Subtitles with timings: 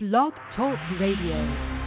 [0.00, 1.77] Blog Talk Radio.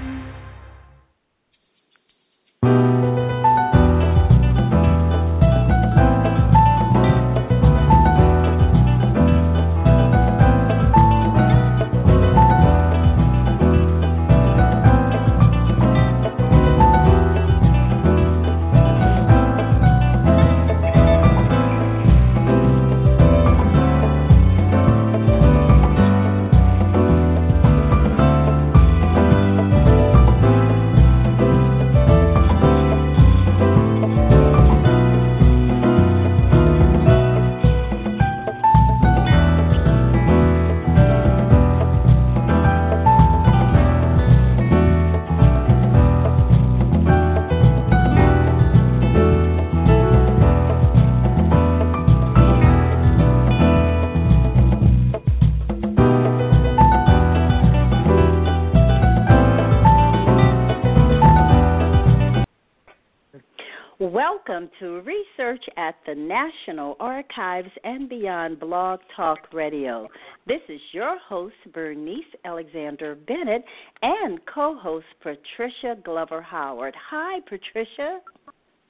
[64.52, 70.10] Welcome to Research at the National Archives and Beyond Blog Talk Radio.
[70.46, 73.64] This is your host, Bernice Alexander Bennett,
[74.02, 76.94] and co host Patricia Glover Howard.
[77.12, 78.20] Hi, Patricia.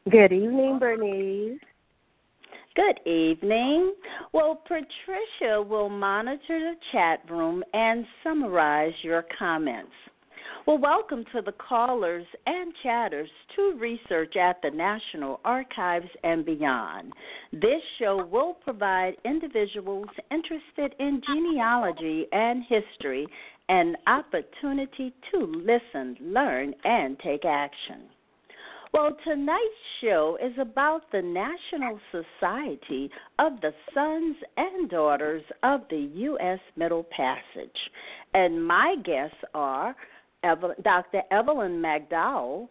[0.09, 1.59] Good evening, Bernice.
[2.75, 3.93] Good evening.
[4.33, 9.91] Well, Patricia will monitor the chat room and summarize your comments.
[10.67, 17.13] Well, welcome to the callers and chatters to research at the National Archives and beyond.
[17.51, 23.25] This show will provide individuals interested in genealogy and history
[23.69, 28.03] an opportunity to listen, learn, and take action.
[28.93, 29.63] Well, tonight's
[29.99, 36.59] show is about the National Society of the Sons and Daughters of the U.S.
[36.75, 37.77] Middle Passage.
[38.35, 39.95] And my guests are
[40.43, 41.21] Dr.
[41.31, 42.67] Evelyn McDowell,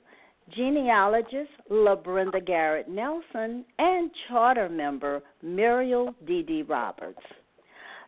[0.55, 6.43] genealogist LaBrenda Garrett Nelson, and charter member Muriel D.
[6.43, 6.62] D.
[6.62, 7.21] Roberts.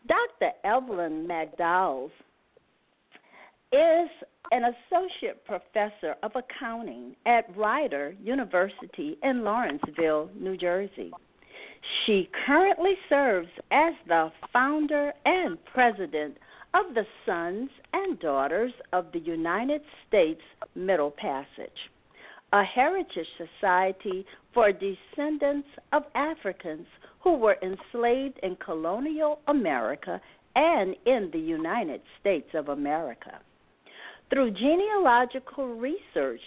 [0.09, 0.50] Dr.
[0.64, 2.10] Evelyn McDowell
[3.72, 4.10] is
[4.50, 11.12] an associate professor of accounting at Rider University in Lawrenceville, New Jersey.
[12.04, 16.36] She currently serves as the founder and president
[16.75, 20.41] of the Sons and Daughters of the United States
[20.75, 21.71] Middle Passage,
[22.53, 24.25] a heritage society
[24.55, 26.87] for descendants of Africans
[27.22, 30.21] who were enslaved in colonial America
[30.55, 33.41] and in the United States of America.
[34.31, 36.41] Through genealogical research,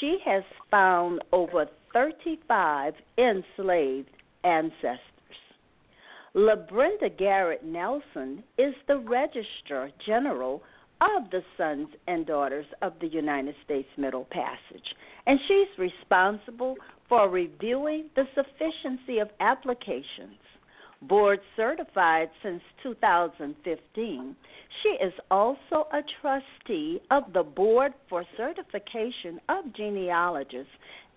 [0.00, 4.10] she has found over 35 enslaved
[4.44, 5.00] ancestors.
[6.34, 10.62] LaBrenda Garrett Nelson is the Registrar General
[11.00, 14.94] of the Sons and Daughters of the United States Middle Passage,
[15.26, 16.76] and she's responsible
[17.08, 20.36] for reviewing the sufficiency of applications.
[21.00, 24.36] Board certified since 2015,
[24.82, 30.72] she is also a trustee of the Board for Certification of Genealogists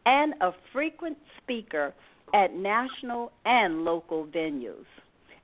[0.05, 1.93] and a frequent speaker
[2.33, 4.85] at national and local venues.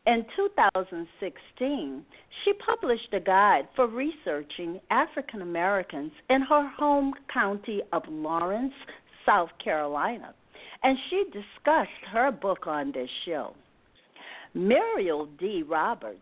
[0.08, 2.06] In 2016,
[2.46, 8.72] she published a guide for researching African Americans in her home county of Laurens,
[9.26, 10.34] South Carolina,
[10.82, 13.54] and she discussed her book on this show.
[14.54, 15.62] Muriel D.
[15.68, 16.22] Roberts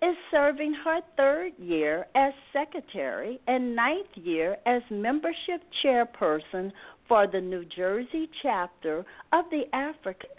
[0.00, 6.72] is serving her third year as secretary and ninth year as membership chairperson
[7.08, 9.62] for the New Jersey chapter of the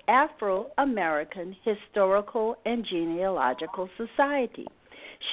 [0.08, 4.66] Afro American Historical and Genealogical Society.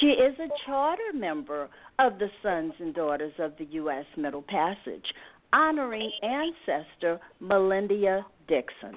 [0.01, 1.69] She is a charter member
[1.99, 4.07] of the Sons and Daughters of the U.S.
[4.17, 5.05] Middle Passage,
[5.53, 8.97] honoring ancestor Melindia Dixon.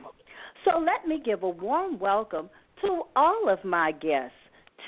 [0.66, 2.50] So let me give a warm welcome
[2.84, 4.36] to all of my guests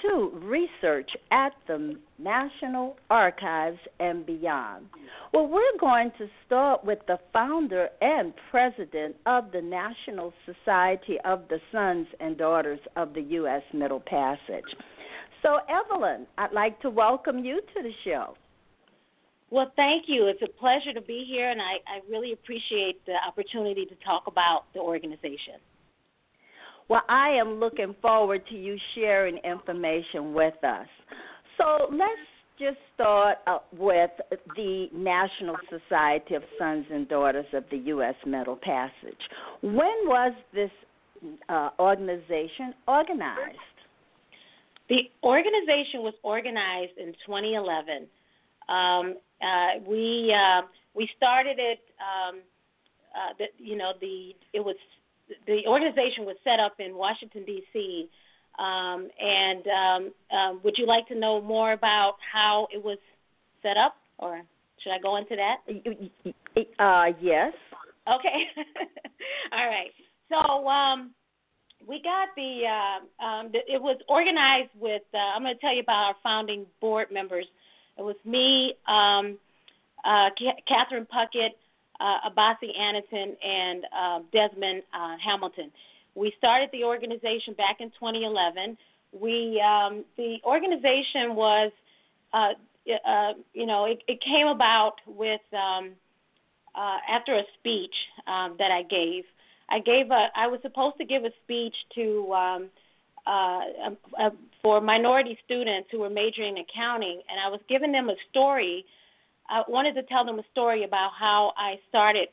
[0.02, 4.86] to research at the National Archives and beyond.
[5.34, 11.44] Well, we're going to start with the founder and president of the National Society of
[11.50, 13.63] the Sons and Daughters of the U.S.
[13.74, 14.66] Middle Passage.
[15.42, 18.36] So, Evelyn, I'd like to welcome you to the show.
[19.52, 20.28] Well, thank you.
[20.28, 24.28] It's a pleasure to be here, and I, I really appreciate the opportunity to talk
[24.28, 25.56] about the organization.
[26.89, 30.88] Well, I am looking forward to you sharing information with us.
[31.57, 32.12] So let's
[32.57, 34.09] just start uh, with
[34.56, 38.15] the National Society of Sons and Daughters of the U.S.
[38.25, 39.21] Middle Passage.
[39.62, 40.71] When was this
[41.47, 43.57] uh, organization organized?
[44.89, 48.07] The organization was organized in 2011
[48.68, 50.62] Um, uh, we uh,
[50.95, 51.80] we started it.
[52.01, 52.41] Um,
[53.15, 54.75] uh, the, you know, the it was
[55.48, 58.10] the organization was set up in Washington D.C.
[58.58, 62.98] Um, and um, um, would you like to know more about how it was
[63.64, 64.42] set up, or
[64.84, 65.58] should I go into that?
[66.80, 67.54] Uh, yes.
[68.08, 68.44] Okay.
[69.52, 69.92] All right.
[70.30, 71.12] So um,
[71.88, 73.60] we got the, uh, um, the.
[73.68, 75.04] It was organized with.
[75.14, 77.46] Uh, I'm going to tell you about our founding board members.
[77.98, 79.38] It was me, um,
[80.06, 80.30] uh,
[80.68, 81.52] Catherine Puckett,
[82.00, 85.72] uh, Abasi Anderson, and uh, Desmond uh, Hamilton.
[86.16, 88.78] We started the organization back in 2011.
[89.12, 91.72] We um, the organization was,
[92.34, 92.54] uh,
[93.07, 95.92] uh, you know, it, it came about with um,
[96.75, 97.94] uh, after a speech
[98.28, 99.24] um, that I gave.
[99.69, 100.28] I gave a.
[100.36, 102.69] I was supposed to give a speech to um,
[103.28, 103.60] uh,
[104.19, 104.30] uh,
[104.62, 108.86] for minority students who were majoring in accounting, and I was giving them a story.
[109.50, 112.30] I wanted to tell them a story about how I started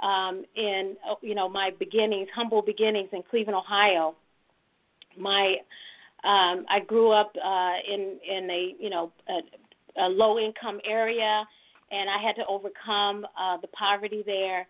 [0.00, 4.14] um, in uh, you know my beginnings, humble beginnings in Cleveland, Ohio.
[5.16, 5.56] My
[6.24, 11.46] um, I grew up uh, in in a you know a, a low income area,
[11.90, 14.66] and I had to overcome uh, the poverty there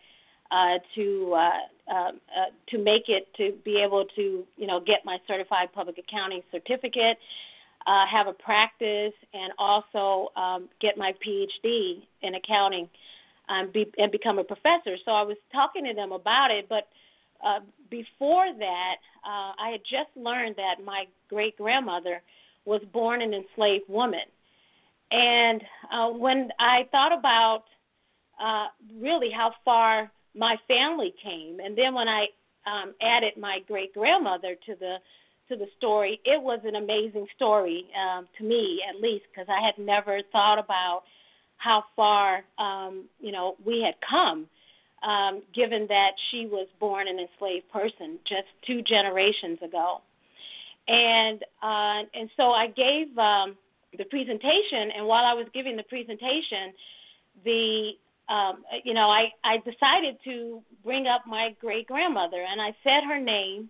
[0.50, 1.50] uh, to uh,
[1.90, 2.10] uh, uh,
[2.68, 7.18] to make it to be able to you know get my certified public accounting certificate,
[7.86, 12.88] uh, have a practice, and also um, get my PhD in accounting
[13.48, 14.96] um, be, and become a professor.
[15.04, 16.88] So I was talking to them about it, but
[17.44, 22.22] uh, before that, uh, I had just learned that my great grandmother
[22.64, 24.26] was born an enslaved woman.
[25.10, 25.62] And
[25.92, 27.64] uh, when I thought about
[28.42, 28.68] uh,
[28.98, 32.28] really how far my family came, and then when I
[32.66, 34.96] um, added my great grandmother to the
[35.52, 39.64] to the story, it was an amazing story um, to me, at least, because I
[39.64, 41.02] had never thought about
[41.58, 44.46] how far um, you know we had come,
[45.02, 50.00] um, given that she was born an enslaved person just two generations ago,
[50.88, 53.56] and uh, and so I gave um,
[53.96, 56.72] the presentation, and while I was giving the presentation,
[57.44, 57.92] the
[58.28, 63.04] um, you know I I decided to bring up my great grandmother, and I said
[63.06, 63.68] her name,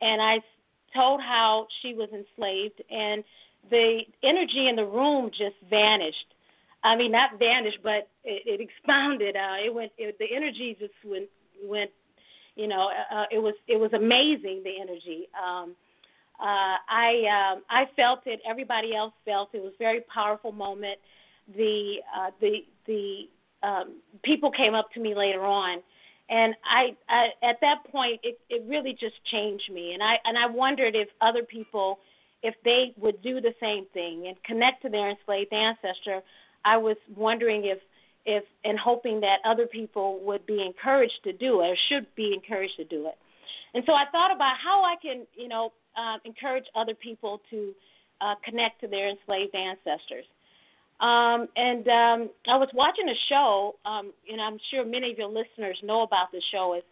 [0.00, 0.40] and I
[0.94, 3.24] told how she was enslaved, and
[3.70, 6.34] the energy in the room just vanished
[6.84, 9.36] I mean, not vanished, but it, it expounded.
[9.36, 9.90] Uh, it went.
[9.96, 11.28] It, the energy just went.
[11.64, 11.90] Went.
[12.56, 13.54] You know, uh, uh, it was.
[13.66, 14.62] It was amazing.
[14.62, 15.28] The energy.
[15.34, 15.74] Um,
[16.38, 18.40] uh, I um, I felt it.
[18.46, 19.58] Everybody else felt it.
[19.58, 20.98] It was a very powerful moment.
[21.56, 23.28] The uh, the the
[23.62, 25.78] um, people came up to me later on,
[26.28, 29.92] and I, I at that point it, it really just changed me.
[29.92, 31.98] And I and I wondered if other people,
[32.42, 36.22] if they would do the same thing and connect to their enslaved ancestor
[36.64, 37.78] I was wondering if
[38.26, 42.32] if and hoping that other people would be encouraged to do it or should be
[42.32, 43.18] encouraged to do it.
[43.74, 47.74] And so I thought about how I can, you know, uh, encourage other people to
[48.22, 50.24] uh, connect to their enslaved ancestors.
[51.00, 55.28] Um, and um, I was watching a show, um, and I'm sure many of your
[55.28, 56.74] listeners know about this show.
[56.74, 56.84] Is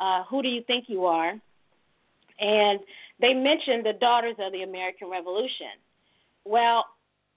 [0.00, 1.34] uh, Who Do You Think You Are?
[2.40, 2.80] And
[3.20, 5.78] they mentioned the Daughters of the American Revolution.
[6.44, 6.84] Well,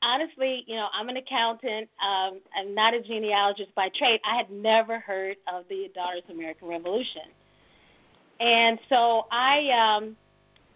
[0.02, 1.88] honestly, you know, I'm an accountant.
[2.02, 4.20] Um, I'm not a genealogist by trade.
[4.26, 7.30] I had never heard of the Daughters of American Revolution,
[8.40, 10.18] and so I um,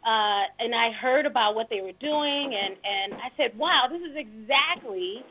[0.05, 4.01] uh, and I heard about what they were doing, and and I said, wow, this
[4.01, 5.23] is exactly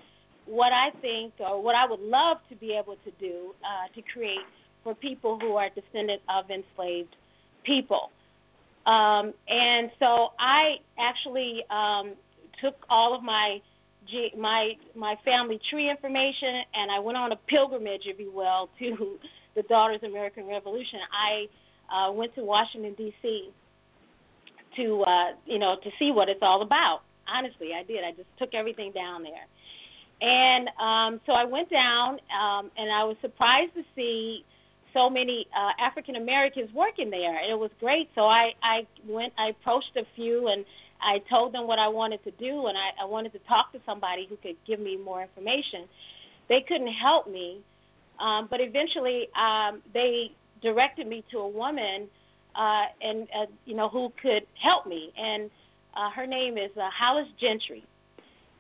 [0.47, 4.03] what I think or what I would love to be able to do uh, to
[4.13, 4.41] create
[4.83, 7.15] for people who are descendant of enslaved
[7.65, 8.11] people.
[8.87, 12.13] Um, and so I actually um,
[12.63, 13.61] took all of my
[14.37, 19.19] my my family tree information, and I went on a pilgrimage, if you will, to
[19.55, 21.01] the Daughters of American Revolution.
[21.13, 21.47] I
[21.93, 23.51] uh, went to Washington D.C.
[24.81, 27.03] to uh, you know to see what it's all about.
[27.27, 28.05] Honestly, I did.
[28.05, 29.47] I just took everything down there,
[30.21, 34.45] and um, so I went down, um, and I was surprised to see
[34.93, 37.39] so many uh, African Americans working there.
[37.49, 38.11] It was great.
[38.15, 39.33] So I I went.
[39.39, 40.65] I approached a few and
[41.03, 43.81] I told them what I wanted to do, and I, I wanted to talk to
[43.87, 45.89] somebody who could give me more information.
[46.49, 47.61] They couldn't help me,
[48.19, 50.33] um, but eventually um, they
[50.63, 52.09] directed me to a woman,
[52.55, 55.51] uh, and uh, you know who could help me, and
[55.97, 57.85] uh, her name is uh, Hollis Gentry.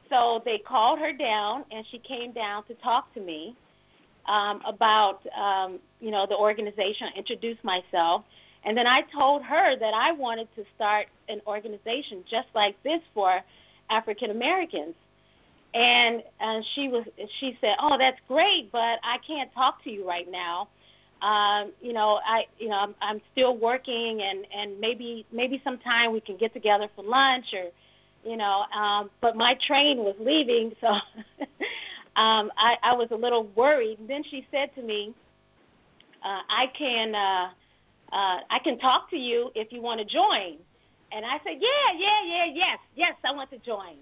[0.09, 3.55] So they called her down, and she came down to talk to me
[4.29, 7.09] um, about um, you know the organization.
[7.15, 8.25] I introduced myself,
[8.65, 13.01] and then I told her that I wanted to start an organization just like this
[13.15, 13.41] for
[13.89, 14.95] African Americans.
[15.75, 17.05] and and she was
[17.39, 20.69] she said, "Oh, that's great, but I can't talk to you right now.
[21.23, 26.13] Um, you know, I you know I'm, I'm still working, and and maybe maybe sometime
[26.13, 27.71] we can get together for lunch or."
[28.23, 30.89] You know, um, but my train was leaving, so
[32.21, 33.97] um, I, I was a little worried.
[34.07, 35.15] Then she said to me,
[36.23, 37.49] uh, "I can uh,
[38.13, 40.59] uh, I can talk to you if you want to join."
[41.13, 43.97] And I said, "Yeah, yeah, yeah, yes, yes, I want to join."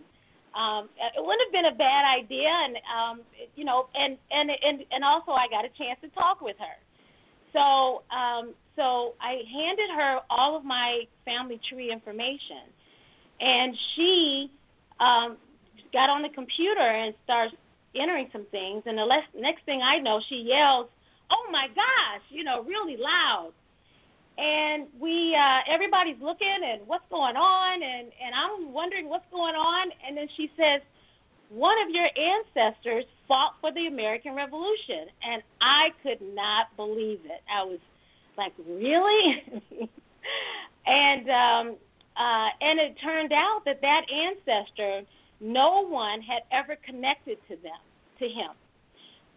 [0.54, 3.20] Um, it wouldn't have been a bad idea, and um,
[3.54, 6.76] you know, and and and and also I got a chance to talk with her.
[7.52, 12.70] So um, so I handed her all of my family tree information,
[13.40, 14.50] and she
[15.00, 15.36] um,
[15.92, 17.54] got on the computer and starts
[17.94, 18.82] entering some things.
[18.86, 20.88] And the less, next thing I know, she yells,
[21.30, 23.52] "Oh my gosh!" You know, really loud
[24.38, 29.56] and we uh everybody's looking and what's going on and and I'm wondering what's going
[29.56, 30.80] on and then she says
[31.50, 37.42] one of your ancestors fought for the American Revolution and I could not believe it.
[37.52, 37.78] I was
[38.36, 39.62] like, "Really?"
[40.86, 41.76] and um
[42.16, 45.02] uh and it turned out that that ancestor
[45.40, 47.78] no one had ever connected to them
[48.18, 48.50] to him.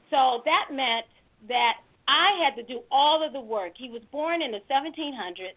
[0.09, 1.05] So that meant
[1.47, 3.73] that I had to do all of the work.
[3.75, 5.53] He was born in the 1700s,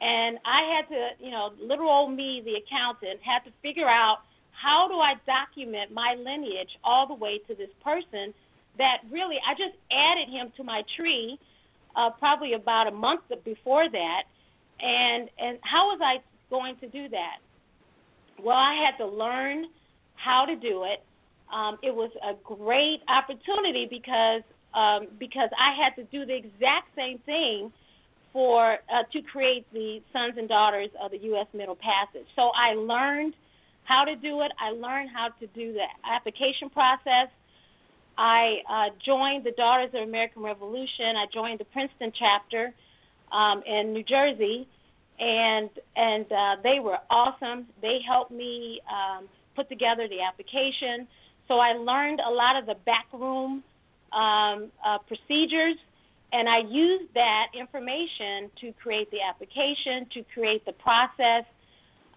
[0.00, 4.18] and I had to, you know, little old me, the accountant, had to figure out
[4.60, 8.34] how do I document my lineage all the way to this person
[8.78, 11.38] that really I just added him to my tree
[11.96, 14.22] uh, probably about a month before that,
[14.80, 16.18] and and how was I
[16.50, 17.38] going to do that?
[18.42, 19.66] Well, I had to learn
[20.14, 21.02] how to do it.
[21.52, 24.42] Um, it was a great opportunity because
[24.74, 27.72] um, because I had to do the exact same thing
[28.32, 31.46] for uh, to create the sons and daughters of the U.S.
[31.52, 32.26] Middle Passage.
[32.36, 33.34] So I learned
[33.90, 34.52] how to do it.
[34.60, 37.28] I learned how to do the application process.
[38.16, 41.16] I uh, joined the Daughters of American Revolution.
[41.16, 42.72] I joined the Princeton chapter
[43.32, 44.68] um, in New Jersey,
[45.18, 47.66] and and uh, they were awesome.
[47.82, 51.08] They helped me um, put together the application.
[51.48, 53.64] So I learned a lot of the backroom
[54.12, 55.78] um, uh, procedures,
[56.32, 61.44] and I used that information to create the application, to create the process,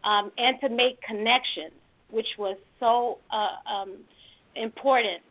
[0.03, 1.73] um, and to make connections,
[2.09, 3.97] which was so uh, um,
[4.55, 5.21] important.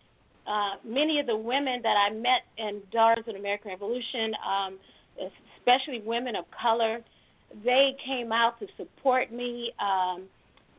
[0.46, 4.78] Uh, many of the women that I met in Daughters of the American Revolution, um,
[5.58, 7.00] especially women of color,
[7.64, 9.72] they came out to support me.
[9.78, 10.24] Um,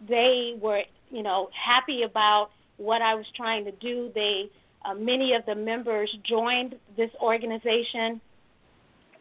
[0.07, 4.11] they were, you know, happy about what I was trying to do.
[4.13, 4.49] They
[4.85, 8.19] uh, many of the members joined this organization,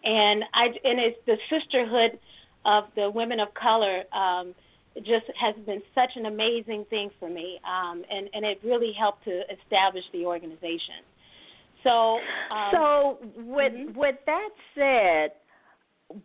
[0.05, 2.19] and I and it's the sisterhood
[2.65, 4.05] of the women of color.
[4.13, 4.55] Um,
[4.97, 9.25] just has been such an amazing thing for me, um, and and it really helped
[9.25, 11.01] to establish the organization.
[11.83, 12.19] So,
[12.51, 13.99] um, so with mm-hmm.
[13.99, 15.33] with that said,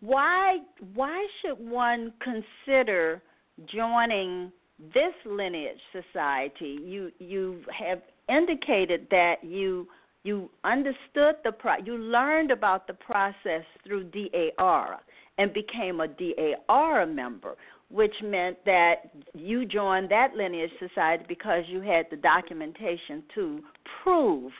[0.01, 0.59] why
[0.93, 3.21] why should one consider
[3.65, 4.51] joining
[4.93, 6.77] this lineage society?
[6.83, 9.87] You you have indicated that you
[10.23, 14.99] you understood the pro- you learned about the process through DAR
[15.37, 17.55] and became a DAR member,
[17.89, 23.61] which meant that you joined that lineage society because you had the documentation to
[24.03, 24.51] prove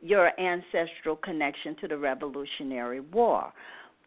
[0.00, 3.52] your ancestral connection to the Revolutionary War.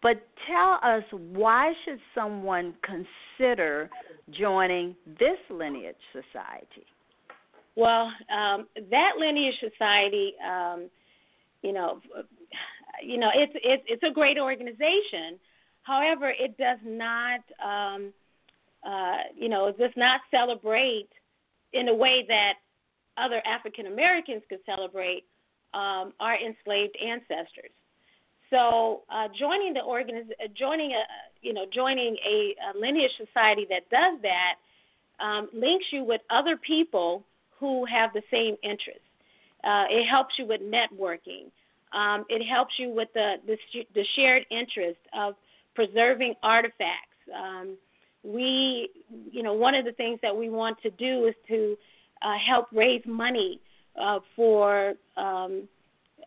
[0.02, 3.90] But tell us why should someone consider
[4.32, 6.86] joining this lineage society?
[7.76, 10.90] Well, um, that lineage society, um,
[11.62, 12.00] you know,
[13.04, 15.40] you know, it's it's it's a great organization.
[15.90, 18.14] However, it does not, um,
[18.86, 21.10] uh, you know, does not celebrate
[21.74, 22.54] in a way that
[23.18, 25.24] other African Americans could celebrate
[25.74, 27.74] um, our enslaved ancestors.
[28.52, 31.04] So, uh, joining the organiz- joining a,
[31.42, 34.56] you know, joining a, a lineage society that does that
[35.20, 37.24] um, links you with other people
[37.60, 39.10] who have the same interests.
[39.64, 41.46] Uh, it helps you with networking.
[41.94, 43.58] Um, it helps you with the, the,
[43.96, 45.36] the shared interest of
[45.80, 47.22] preserving artifacts.
[47.34, 47.78] Um,
[48.22, 48.90] we,
[49.32, 51.78] you know, one of the things that we want to do is to
[52.22, 53.62] uh, help raise money
[53.98, 55.70] uh, for, um,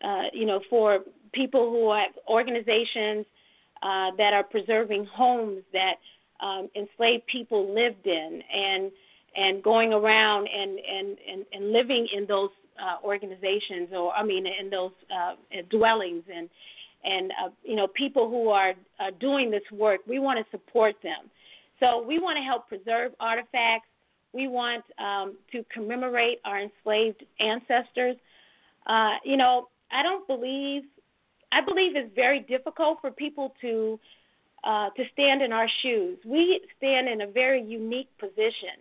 [0.03, 1.01] uh, you know, for
[1.33, 3.27] people who have organizations
[3.83, 5.97] uh, that are preserving homes that
[6.39, 8.91] um, enslaved people lived in, and
[9.35, 12.49] and going around and and and, and living in those
[12.83, 15.33] uh, organizations or I mean in those uh,
[15.69, 16.49] dwellings and
[17.03, 20.95] and uh, you know people who are uh, doing this work we want to support
[21.03, 21.29] them
[21.79, 23.87] so we want to help preserve artifacts
[24.33, 28.15] We want um, to commemorate our enslaved ancestors.
[28.87, 30.83] Uh, you know, I don't believe.
[31.51, 33.99] I believe it's very difficult for people to
[34.63, 36.17] uh, to stand in our shoes.
[36.25, 38.77] We stand in a very unique position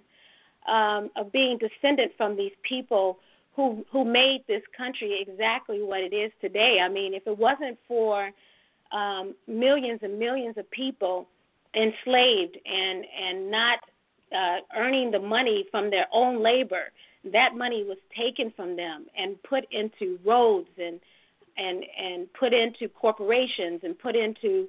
[0.68, 3.18] um, of being descendant from these people
[3.54, 6.78] who who made this country exactly what it is today.
[6.82, 8.30] I mean, if it wasn't for
[8.92, 11.28] um, millions and millions of people
[11.74, 13.78] enslaved and and not
[14.36, 16.90] uh, earning the money from their own labor,
[17.32, 21.00] that money was taken from them and put into roads and
[21.56, 24.68] and and put into corporations and put into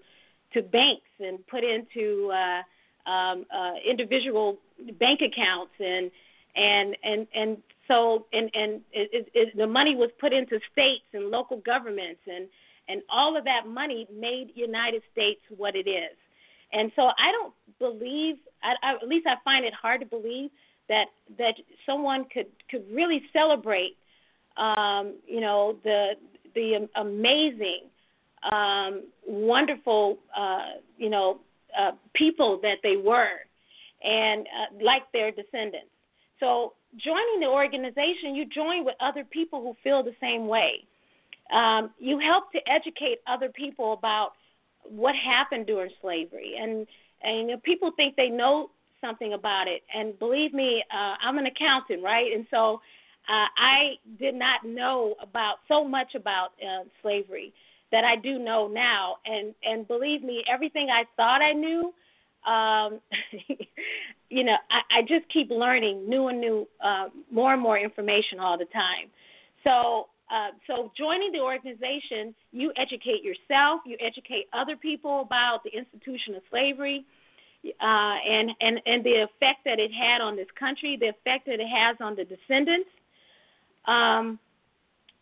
[0.53, 4.57] to banks and put into uh, um, uh, individual
[4.99, 6.11] bank accounts and
[6.55, 11.29] and and and so and and it, it, the money was put into states and
[11.29, 12.47] local governments and
[12.87, 16.15] and all of that money made United States what it is.
[16.73, 20.49] And so I don't believe, I, I, at least I find it hard to believe
[20.89, 21.05] that
[21.37, 23.95] that someone could could really celebrate,
[24.57, 26.13] um, you know, the
[26.55, 27.83] the amazing,
[28.51, 31.39] um, wonderful, uh, you know,
[31.79, 33.39] uh, people that they were,
[34.03, 35.89] and uh, like their descendants.
[36.39, 40.85] So joining the organization, you join with other people who feel the same way.
[41.51, 44.33] Um, you help to educate other people about
[44.83, 46.87] what happened during slavery, and
[47.21, 48.69] and you know, people think they know
[49.01, 49.81] something about it.
[49.93, 52.31] And believe me, uh, I'm an accountant, right?
[52.33, 52.81] And so
[53.29, 57.53] uh, I did not know about so much about uh, slavery
[57.91, 59.17] that I do know now.
[59.25, 61.93] And and believe me, everything I thought I knew,
[62.45, 62.99] um,
[64.29, 68.39] you know, I, I just keep learning new and new, uh, more and more information
[68.39, 69.09] all the time.
[69.63, 75.69] So uh, so joining the organization, you educate yourself, you educate other people about the
[75.69, 77.05] institution of slavery,
[77.65, 81.59] uh, and and and the effect that it had on this country, the effect that
[81.59, 82.89] it has on the descendants.
[83.85, 84.39] Um,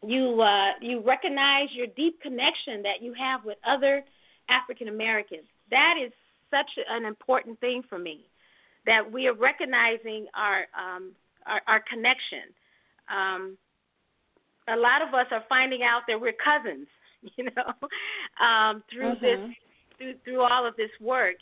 [0.02, 4.04] you uh, you recognize your deep connection that you have with other
[4.50, 5.44] African Americans.
[5.72, 6.12] That is
[6.52, 8.26] such an important thing for me,
[8.86, 11.12] that we are recognizing our um,
[11.48, 12.54] our, our connection.
[13.10, 13.58] Um,
[14.68, 16.88] a lot of us are finding out that we're cousins,
[17.38, 19.26] you know, um, through mm-hmm.
[19.26, 19.56] this
[19.98, 21.36] through through all of this work.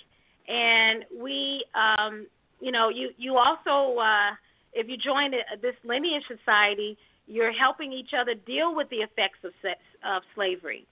[0.48, 2.26] And we, um,
[2.60, 4.32] you know, you you also, uh,
[4.74, 9.52] if you join this lineage society, you're helping each other deal with the effects of
[9.62, 10.86] sex, of slavery.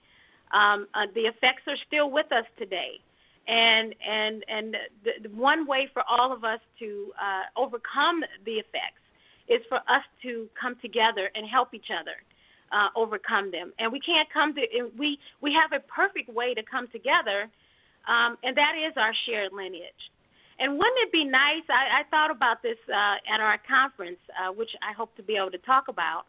[0.52, 3.00] Um, uh, the effects are still with us today,
[3.48, 8.52] and and and the, the one way for all of us to uh, overcome the
[8.52, 9.02] effects
[9.48, 12.20] is for us to come together and help each other
[12.70, 13.72] uh, overcome them.
[13.78, 14.62] And we can't come to
[14.96, 17.48] we we have a perfect way to come together,
[18.06, 20.04] um, and that is our shared lineage.
[20.60, 21.62] And wouldn't it be nice?
[21.70, 25.36] I, I thought about this uh, at our conference, uh, which I hope to be
[25.36, 26.24] able to talk about.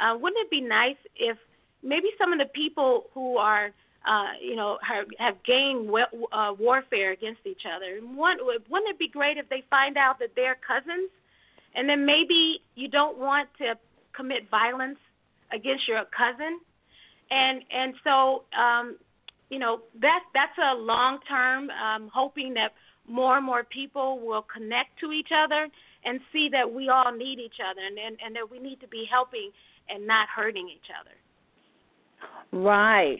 [0.00, 1.36] Uh, wouldn't it be nice if
[1.82, 3.72] maybe some of the people who are
[4.06, 5.90] uh, you know, have, have gained
[6.32, 8.00] uh, warfare against each other.
[8.02, 11.10] Wouldn't it be great if they find out that they're cousins
[11.74, 13.74] and then maybe you don't want to
[14.14, 14.98] commit violence
[15.52, 16.60] against your cousin,
[17.30, 18.96] and and so um,
[19.50, 21.68] you know that that's a long term.
[21.70, 22.72] Um, hoping that
[23.08, 25.68] more and more people will connect to each other
[26.04, 28.88] and see that we all need each other and, and, and that we need to
[28.88, 29.50] be helping
[29.90, 32.62] and not hurting each other.
[32.64, 33.18] Right.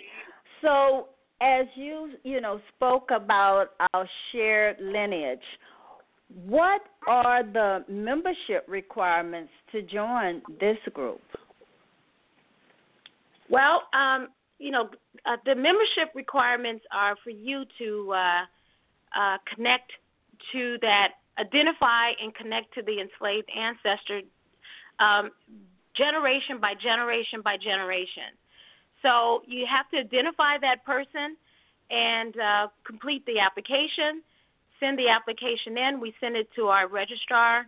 [0.64, 1.08] So
[1.40, 5.38] as you you know spoke about our shared lineage,
[6.46, 11.20] what are the membership requirements to join this group?
[13.50, 14.88] Well, um, you know,
[15.26, 18.40] uh, the membership requirements are for you to uh,
[19.14, 19.92] uh, connect
[20.52, 24.22] to that, identify and connect to the enslaved ancestor
[24.98, 25.30] um,
[25.94, 28.32] generation by generation by generation.
[29.04, 31.36] So you have to identify that person
[31.90, 34.22] and uh, complete the application
[34.80, 36.00] send the application in.
[36.00, 37.66] We send it to our registrar,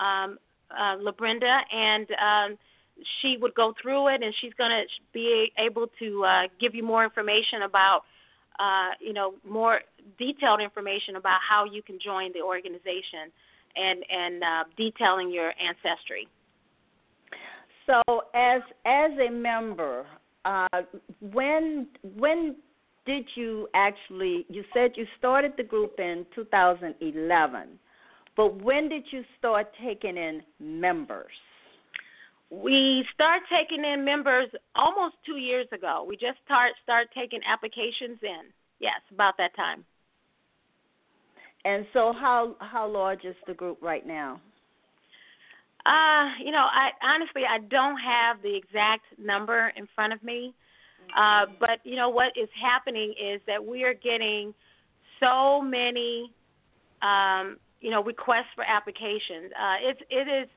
[0.00, 0.38] um,
[0.70, 2.58] uh, LaBrenda, and um,
[3.20, 6.82] she would go through it, and she's going to be able to uh, give you
[6.82, 8.02] more information about,
[8.58, 9.80] uh, you know, more
[10.18, 13.30] detailed information about how you can join the organization,
[13.76, 16.26] and and uh, detailing your ancestry.
[17.86, 20.06] So, as as a member,
[20.46, 20.82] uh,
[21.20, 22.56] when when
[23.04, 27.78] did you actually you said you started the group in 2011
[28.36, 31.32] but when did you start taking in members?
[32.50, 36.04] We start taking in members almost two years ago.
[36.06, 38.52] We just start start taking applications in.
[38.78, 39.84] Yes about that time.
[41.64, 44.40] And so how how large is the group right now
[45.86, 50.54] Uh, you know, I honestly I don't have the exact number in front of me.
[51.16, 54.52] Uh, but you know what is happening is that we are getting
[55.20, 56.32] so many
[57.00, 59.52] um, you know requests for applications.
[59.54, 60.48] Uh, it's it is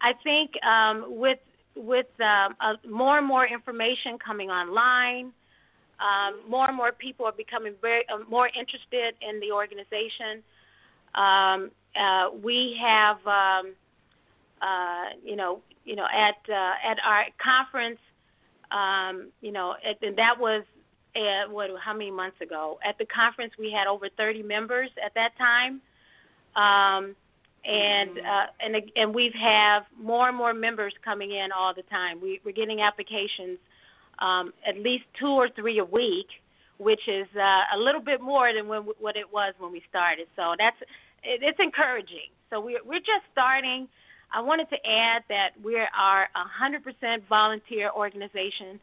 [0.00, 1.38] I think um, with
[1.76, 5.32] with um, uh, more and more information coming online,
[6.00, 10.42] um, more and more people are becoming very uh, more interested in the organization.
[11.14, 13.74] Um, uh, we have, um,
[14.62, 17.98] uh, you know, you know, at uh, at our conference,
[18.70, 20.62] um, you know, at, and that was
[21.16, 22.78] at, what how many months ago?
[22.84, 25.80] At the conference, we had over 30 members at that time.
[26.54, 27.16] Um,
[27.64, 28.26] and mm-hmm.
[28.26, 32.20] uh, and and we have more and more members coming in all the time.
[32.20, 33.58] We, we're getting applications
[34.18, 36.28] um, at least two or three a week,
[36.78, 40.26] which is uh, a little bit more than when, what it was when we started.
[40.36, 40.76] So that's
[41.22, 42.30] it, it's encouraging.
[42.50, 43.88] So we're we're just starting.
[44.32, 48.80] I wanted to add that we are a 100% volunteer organization,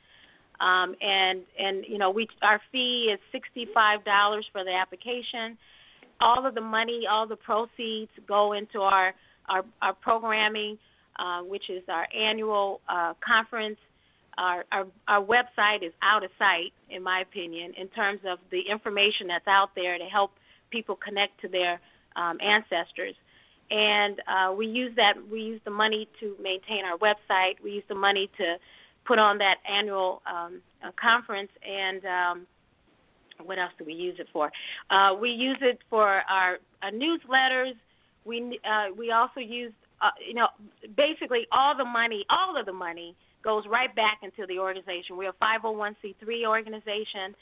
[0.59, 5.57] um, and and you know we our fee is $65 for the application
[6.21, 9.13] all of the money, all the proceeds go into our
[9.47, 10.77] our, our programming,
[11.17, 13.77] uh, which is our annual uh, conference.
[14.37, 18.61] Our, our our website is out of sight, in my opinion, in terms of the
[18.69, 20.31] information that's out there to help
[20.69, 21.79] people connect to their
[22.15, 23.15] um, ancestors.
[23.71, 25.13] And uh, we use that.
[25.31, 27.61] We use the money to maintain our website.
[27.63, 28.55] We use the money to
[29.05, 32.47] put on that annual um, uh, conference and um,
[33.45, 34.51] what else do we use it for?
[34.89, 37.73] Uh, we use it for our, our newsletters.
[38.25, 40.47] We uh, we also use uh, you know
[40.95, 45.15] basically all the money, all of the money goes right back into the organization.
[45.15, 47.33] We're a 501c3 organization,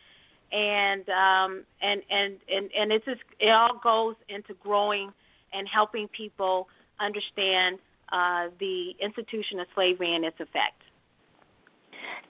[0.52, 5.12] and um, and and and and it's just it all goes into growing
[5.58, 6.68] and helping people
[7.00, 7.72] understand
[8.12, 10.82] uh, the institution of slavery and its effect.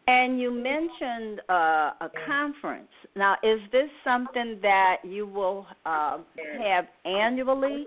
[0.08, 2.94] And you mentioned uh, a conference.
[3.16, 6.20] Now, is this something that you will uh,
[6.64, 7.86] have annually?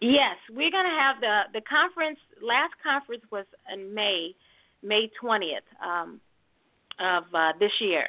[0.00, 2.18] Yes, we're going to have the the conference.
[2.42, 4.34] Last conference was in May,
[4.82, 6.20] May twentieth um,
[7.00, 8.06] of uh, this year.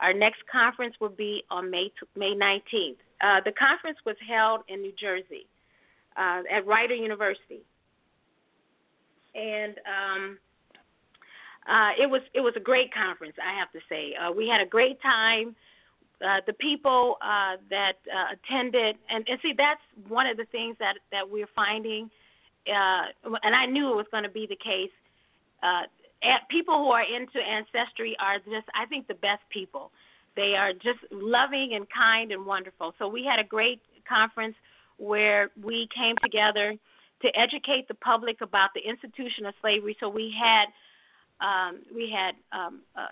[0.00, 2.98] Our next conference will be on May May nineteenth.
[3.22, 5.46] Uh, the conference was held in New Jersey
[6.16, 7.62] uh, at Rider University,
[9.34, 10.38] and um,
[11.68, 14.14] uh, it was it was a great conference, I have to say.
[14.14, 15.54] Uh, we had a great time.
[16.22, 20.76] Uh, the people uh, that uh, attended, and, and see, that's one of the things
[20.78, 22.10] that that we're finding,
[22.66, 23.06] uh,
[23.42, 24.90] and I knew it was going to be the case.
[25.62, 25.82] Uh,
[26.48, 29.90] people who are into ancestry are just, I think, the best people.
[30.36, 32.94] They are just loving and kind and wonderful.
[32.98, 34.56] So we had a great conference
[34.96, 36.74] where we came together
[37.22, 39.96] to educate the public about the institution of slavery.
[40.00, 40.66] So we had
[41.40, 43.06] um, we had um, uh,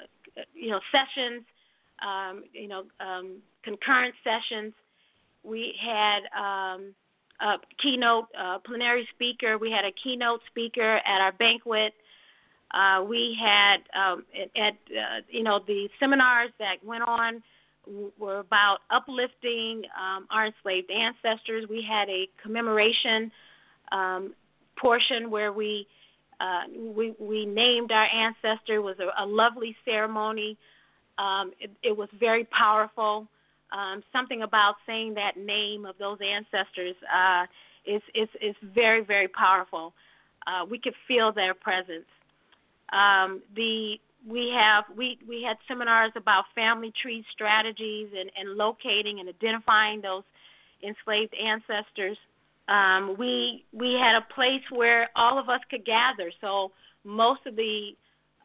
[0.54, 1.44] you know sessions,
[2.02, 4.72] um, you know um, concurrent sessions.
[5.42, 6.94] We had um,
[7.40, 9.58] a keynote uh, plenary speaker.
[9.58, 11.94] We had a keynote speaker at our banquet.
[12.72, 14.24] Uh, we had um,
[14.56, 17.42] at, uh, you know the seminars that went on
[18.18, 21.66] were about uplifting um, our enslaved ancestors.
[21.68, 23.32] We had a commemoration
[23.90, 24.34] um,
[24.76, 25.86] portion where we
[26.40, 28.76] uh, we we named our ancestor.
[28.76, 30.56] It was a, a lovely ceremony.
[31.18, 33.26] Um, it, it was very powerful.
[33.72, 37.46] Um, something about saying that name of those ancestors uh,
[37.84, 39.92] is is is very very powerful.
[40.46, 42.06] Uh, we could feel their presence.
[42.92, 43.96] Um, the
[44.28, 50.00] we have we we had seminars about family tree strategies and, and locating and identifying
[50.00, 50.24] those
[50.82, 52.18] enslaved ancestors
[52.70, 56.30] um, we we had a place where all of us could gather.
[56.40, 56.70] So
[57.04, 57.90] most of the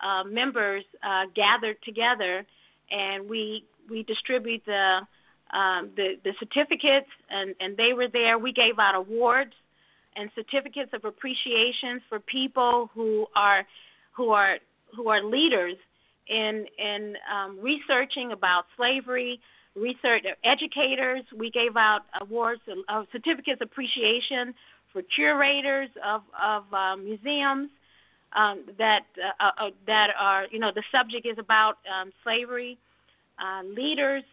[0.02, 2.46] uh, members uh, gathered together,
[2.92, 5.02] and we we distribute the
[5.54, 8.40] um, the, the certificates, and, and they were there.
[8.40, 9.54] We gave out awards
[10.16, 13.64] and certificates of appreciation for people who are
[14.16, 14.58] who are
[14.96, 15.76] who are leaders
[16.28, 19.40] in in um, researching about slavery,
[19.76, 21.24] research educators.
[21.36, 24.54] We gave out awards, uh, certificates of appreciation
[24.92, 27.70] for curators of of uh, museums
[28.36, 29.06] um, that
[29.40, 32.78] uh, uh, that are you know the subject is about um, slavery.
[33.38, 34.24] Uh, leaders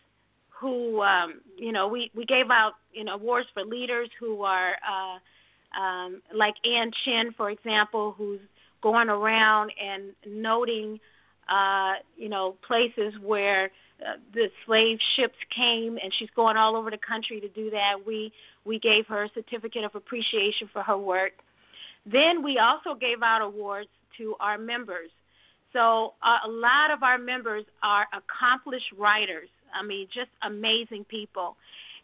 [0.48, 4.76] who um, you know we we gave out you know awards for leaders who are
[4.88, 8.40] uh, um, like Ann Chinn, for example, who's
[8.82, 11.00] going around and noting
[11.48, 13.66] uh, you know places where
[14.00, 18.04] uh, the slave ships came, and she's going all over the country to do that.
[18.06, 18.32] We
[18.64, 21.32] we gave her a certificate of appreciation for her work.
[22.04, 25.10] Then we also gave out awards to our members.
[25.72, 29.48] So uh, a lot of our members are accomplished writers.
[29.74, 31.56] I mean, just amazing people.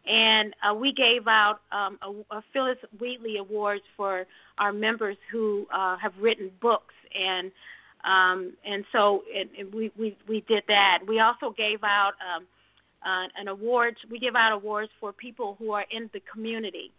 [0.09, 4.27] And uh, we gave out um, a, a Phillis Wheatley Awards for
[4.59, 7.53] our members who uh, have written books, and
[8.05, 11.01] um, and so it, it, we we we did that.
[11.07, 12.47] We also gave out um,
[13.05, 13.99] uh, an awards.
[14.11, 16.91] We give out awards for people who are in the community.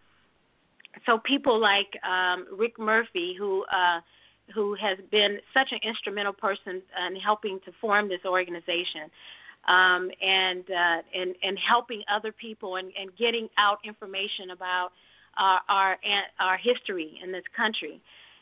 [1.05, 4.01] So people like um, Rick Murphy, who uh,
[4.53, 9.09] who has been such an instrumental person in helping to form this organization.
[9.67, 14.91] Um, and uh, and and helping other people and, and getting out information about
[15.37, 15.97] our, our
[16.39, 18.01] our history in this country,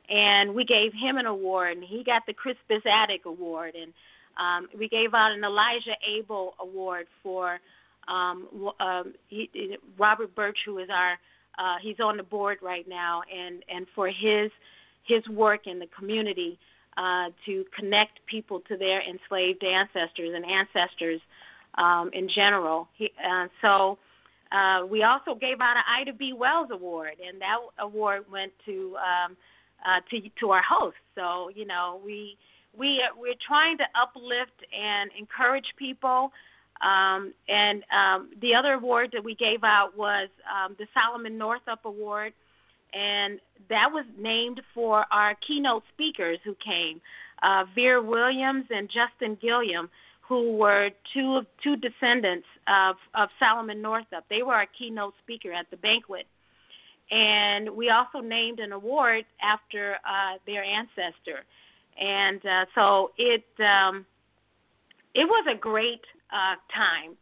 [0.10, 3.94] and we gave him an award, and he got the Crispus Attucks Award, and
[4.38, 7.60] um, we gave out an Elijah Abel Award for
[8.08, 8.48] um,
[8.80, 11.18] um, he, Robert Birch, who is our
[11.58, 14.52] uh, he's on the board right now, and and for his
[15.04, 16.60] his work in the community
[16.98, 21.22] uh, to connect people to their enslaved ancestors and ancestors
[21.76, 22.88] um, in general.
[22.96, 23.98] He, uh, so
[24.52, 26.34] uh, we also gave out an Ida B.
[26.34, 29.38] Wells Award, and that award went to um,
[29.86, 30.98] uh, to to our host.
[31.16, 32.38] So you know we
[32.78, 36.32] we uh, we're trying to uplift and encourage people.
[36.80, 41.86] Um, and um, the other award that we gave out was um, the Solomon Northup
[41.86, 42.34] Award
[42.94, 47.02] and that was named for our keynote speakers who came,
[47.44, 49.90] uh, Vera Williams and Justin Gilliam,
[50.22, 54.26] who were two two descendants of, of Solomon Northup.
[54.30, 56.28] They were our keynote speaker at the banquet,
[57.12, 61.46] and we also named an award after uh, their ancestor,
[62.00, 64.06] and uh, so it um,
[65.14, 67.18] it was a great uh, time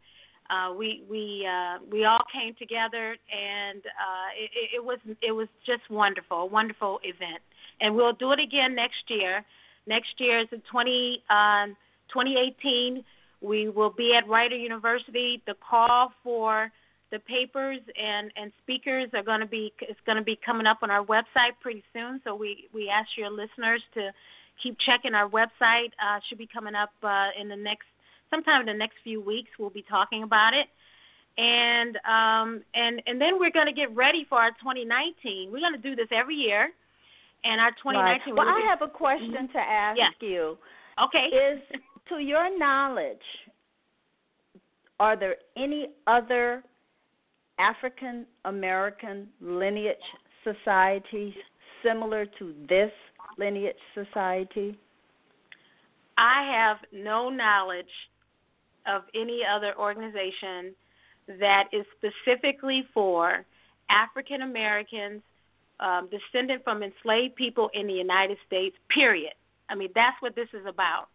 [0.50, 5.48] uh, we we uh, we all came together, and uh, it, it was it was
[5.64, 7.40] just wonderful, a wonderful event.
[7.80, 9.44] And we'll do it again next year.
[9.86, 11.66] Next year is the 20, uh,
[12.08, 13.04] 2018.
[13.40, 15.42] We will be at Rider University.
[15.46, 16.70] The call for
[17.12, 20.78] the papers and and speakers are going to be it's going to be coming up
[20.82, 22.20] on our website pretty soon.
[22.24, 24.10] So we we ask your listeners to
[24.62, 25.92] keep checking our website.
[26.02, 27.86] Uh, should be coming up uh, in the next
[28.30, 30.68] sometime in the next few weeks we'll be talking about it
[31.38, 35.50] and um, and and then we're going to get ready for our 2019.
[35.52, 36.70] We're going to do this every year,
[37.44, 38.34] and our 2019.
[38.34, 38.46] Right.
[38.46, 39.52] Well, I have a question mm-hmm.
[39.52, 40.08] to ask yeah.
[40.20, 40.58] you.
[41.04, 41.26] Okay.
[41.36, 41.60] Is
[42.08, 43.18] to your knowledge,
[44.98, 46.62] are there any other
[47.58, 49.96] African American lineage
[50.42, 51.34] societies
[51.84, 52.92] similar to this
[53.36, 54.78] lineage society?
[56.16, 57.84] I have no knowledge
[58.86, 60.74] of any other organization
[61.40, 63.44] that is specifically for
[63.90, 65.22] African Americans
[65.80, 68.76] um, descended from enslaved people in the United States.
[68.88, 69.32] Period.
[69.68, 71.08] I mean, that's what this is about.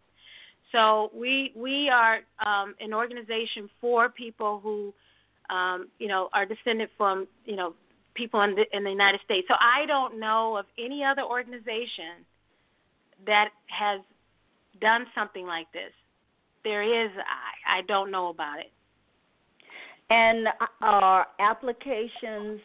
[0.70, 4.94] So we we are um, an organization for people who,
[5.54, 7.74] um, you know, are descended from you know
[8.14, 9.46] people in the, in the United States.
[9.48, 12.24] So I don't know of any other organization
[13.26, 14.00] that has
[14.80, 15.92] done something like this
[16.64, 18.70] there is, I, I don't know about it.
[20.10, 20.48] And
[20.82, 22.60] are applications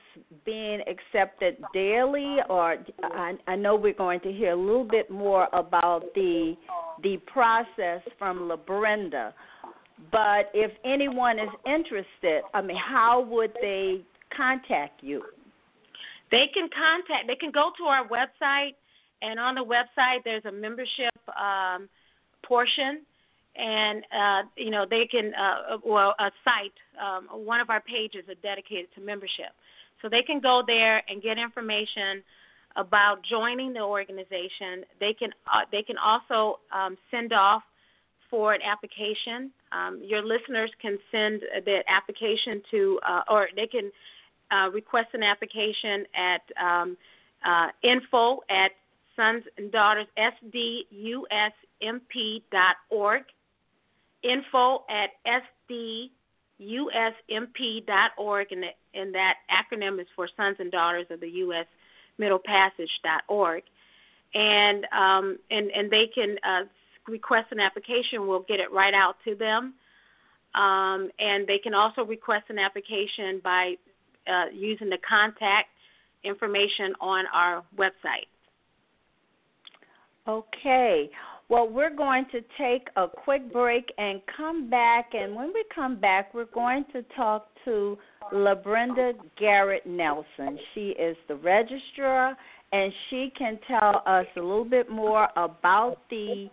[0.45, 5.47] being accepted daily, or I, I know we're going to hear a little bit more
[5.53, 6.55] about the
[7.03, 9.31] the process from LaBrenda.
[10.11, 14.01] But if anyone is interested, I mean, how would they
[14.35, 15.23] contact you?
[16.31, 17.27] They can contact.
[17.27, 18.73] They can go to our website,
[19.21, 21.87] and on the website there's a membership um,
[22.45, 23.03] portion
[23.57, 28.23] and uh, you know they can uh, well a site um, one of our pages
[28.29, 29.51] are dedicated to membership.
[30.01, 32.23] So they can go there and get information
[32.75, 34.85] about joining the organization.
[34.99, 37.63] They can uh, they can also um, send off
[38.29, 39.51] for an application.
[39.71, 43.91] Um, your listeners can send the application to uh, or they can
[44.51, 46.97] uh, request an application at um,
[47.45, 48.71] uh, info at
[49.15, 50.83] sons and daughters sdusmp.org
[54.23, 55.11] info at
[56.59, 61.65] sdusmp.org, and, and that acronym is for Sons and Daughters of the U.S.
[62.17, 63.63] Middle Passage.org.
[64.33, 66.65] And, um, and, and they can uh,
[67.07, 69.73] request an application, we'll get it right out to them.
[70.55, 73.75] Um, and they can also request an application by
[74.27, 75.69] uh, using the contact
[76.23, 78.27] information on our website.
[80.27, 81.09] Okay.
[81.49, 85.11] Well, we're going to take a quick break and come back.
[85.13, 87.97] And when we come back, we're going to talk to
[88.33, 90.59] LaBrenda Garrett Nelson.
[90.73, 92.35] She is the registrar
[92.73, 96.49] and she can tell us a little bit more about the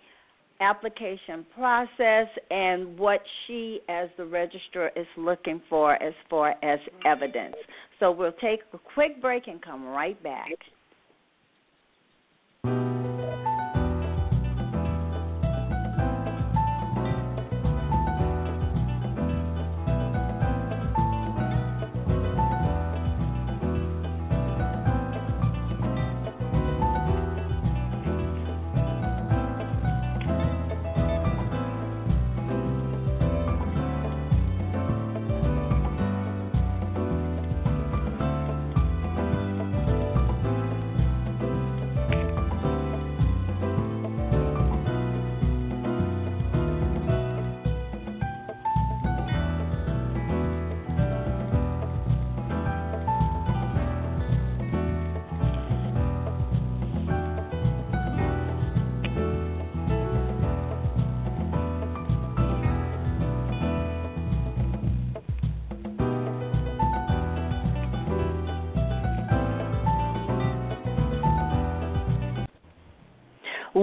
[0.60, 7.56] application process and what she, as the registrar, is looking for as far as evidence.
[7.98, 10.50] So we'll take a quick break and come right back.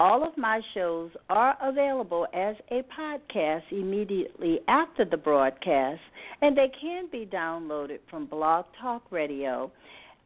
[0.00, 6.00] All of my shows are available as a podcast immediately after the broadcast,
[6.40, 9.72] and they can be downloaded from Blog Talk Radio,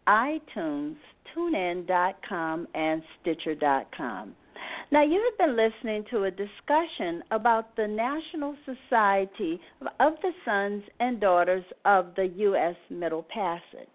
[0.06, 0.96] iTunes,
[1.34, 4.34] TuneIn.com, and Stitcher.com.
[4.90, 9.58] Now, you have been listening to a discussion about the National Society
[10.00, 12.76] of the Sons and Daughters of the U.S.
[12.90, 13.88] Middle Passage.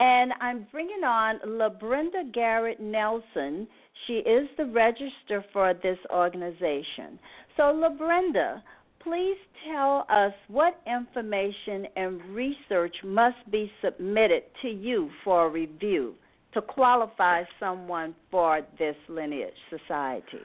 [0.00, 3.68] And I'm bringing on LaBrenda Garrett Nelson.
[4.06, 7.18] She is the register for this organization.
[7.56, 8.62] So, LaBrenda,
[9.00, 16.14] please tell us what information and research must be submitted to you for review
[16.52, 20.40] to qualify someone for this lineage society.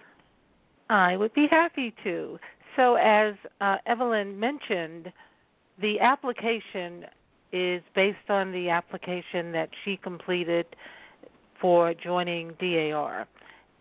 [0.90, 2.40] I would be happy to.
[2.76, 5.12] So, as uh, Evelyn mentioned,
[5.82, 7.06] the application
[7.52, 10.66] is based on the application that she completed
[11.62, 13.28] for joining DAR.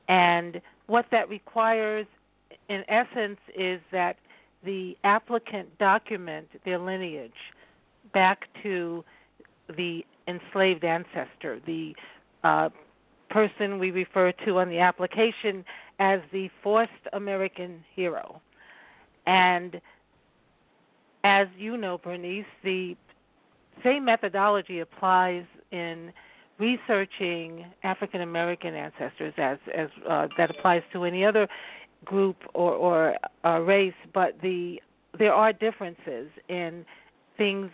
[0.09, 2.07] And what that requires,
[2.68, 4.16] in essence, is that
[4.64, 7.33] the applicant document their lineage
[8.12, 9.05] back to
[9.77, 11.94] the enslaved ancestor, the
[12.42, 12.71] uh,
[13.31, 15.64] person we refer to on the application
[15.99, 18.40] as the forced American hero.
[19.27, 19.81] And
[21.25, 22.97] as you know, Bernice, the
[23.85, 26.12] same methodology applies in
[26.59, 31.49] researching African American ancestors as as uh, that applies to any other
[32.05, 34.81] group or or uh, race, but the
[35.18, 36.85] there are differences in
[37.37, 37.71] things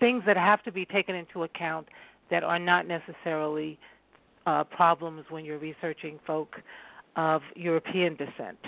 [0.00, 1.88] things that have to be taken into account
[2.30, 3.78] that are not necessarily
[4.46, 6.56] uh, problems when you're researching folk
[7.16, 8.58] of European descent.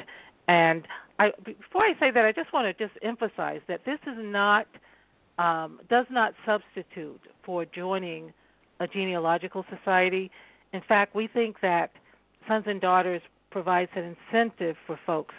[0.48, 0.86] And
[1.18, 4.66] I, before I say that, I just want to just emphasize that this is not
[5.38, 8.32] um, does not substitute for joining
[8.80, 10.30] a genealogical society.
[10.72, 11.92] In fact, we think that
[12.48, 15.34] Sons and Daughters provides an incentive for folks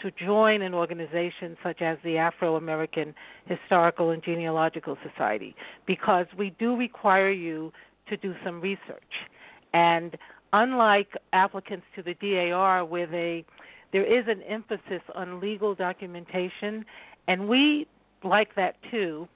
[0.00, 3.14] to join an organization such as the Afro American
[3.46, 5.54] Historical and Genealogical Society
[5.86, 7.72] because we do require you
[8.08, 9.28] to do some research.
[9.72, 10.16] And
[10.52, 13.44] unlike applicants to the DAR, where they
[13.92, 16.84] there is an emphasis on legal documentation,
[17.28, 17.86] and we
[18.24, 19.28] like that too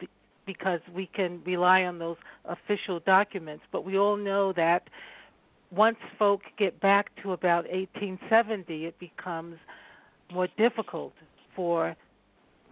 [0.46, 3.64] because we can rely on those official documents.
[3.72, 4.88] But we all know that
[5.70, 9.56] once folk get back to about 1870, it becomes
[10.32, 11.12] more difficult
[11.54, 11.96] for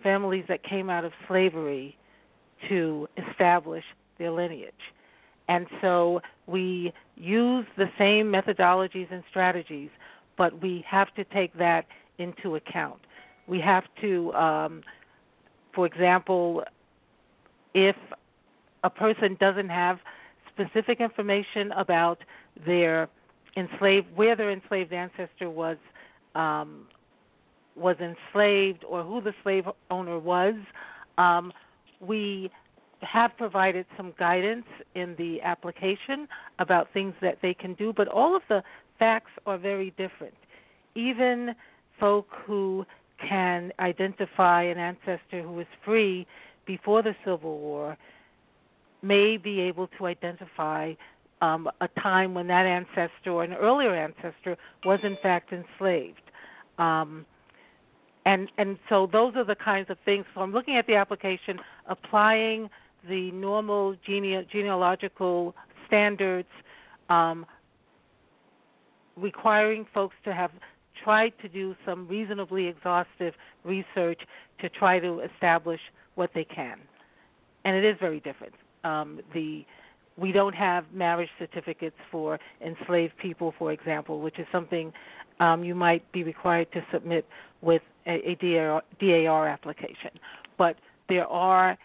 [0.03, 1.97] families that came out of slavery
[2.69, 3.85] to establish
[4.19, 4.73] their lineage.
[5.49, 9.91] And so we use the same methodologies and strategies,
[10.39, 11.87] but we have to take that
[12.19, 13.01] into account.
[13.47, 14.83] We have to um,
[15.75, 16.65] for example,
[17.75, 17.97] if
[18.85, 19.99] a person doesn't have
[20.53, 22.19] specific information about
[22.65, 23.09] their
[23.57, 25.77] enslaved, where their enslaved ancestor was
[26.35, 26.87] um,
[27.77, 30.55] was enslaved, or who the slave owner was,
[31.19, 31.53] um,
[32.01, 32.51] we
[33.01, 36.29] have provided some guidance in the application
[36.61, 38.63] about things that they can do, but all of the
[38.99, 40.35] facts are very different.
[40.95, 41.55] Even
[41.99, 42.87] folk who
[43.19, 46.27] can identify an ancestor who was free
[46.67, 47.97] before the Civil War
[49.03, 50.95] may be able to identify
[51.41, 56.23] um, a time when that ancestor or an earlier ancestor was in fact enslaved.
[56.79, 57.27] Um,
[58.25, 60.25] and and so those are the kinds of things.
[60.35, 62.71] So I'm looking at the application, applying
[63.09, 65.55] the normal gene- genealogical
[65.87, 66.49] standards,
[67.11, 67.45] um,
[69.17, 70.51] requiring folks to have
[71.03, 74.21] tried to do some reasonably exhaustive research
[74.61, 75.81] to try to establish
[76.15, 76.79] what they can.
[77.65, 78.55] And it is very different.
[78.85, 79.65] Um, the
[80.17, 84.93] we don't have marriage certificates for enslaved people, for example, which is something
[85.41, 87.27] um, you might be required to submit
[87.63, 90.11] with a, a DAR, DAR application.
[90.57, 90.77] But
[91.09, 91.77] there are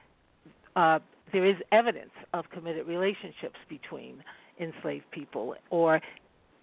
[0.75, 0.99] uh,
[1.31, 4.23] there is evidence of committed relationships between
[4.59, 6.01] enslaved people, or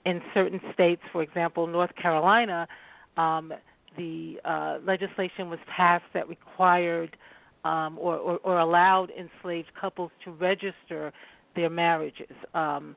[0.04, 2.68] in certain states, for example, North Carolina,
[3.16, 3.52] um,
[3.96, 7.16] the uh, legislation was passed that required
[7.66, 11.12] um, or, or, or allowed enslaved couples to register
[11.56, 12.36] their marriages.
[12.54, 12.94] Um,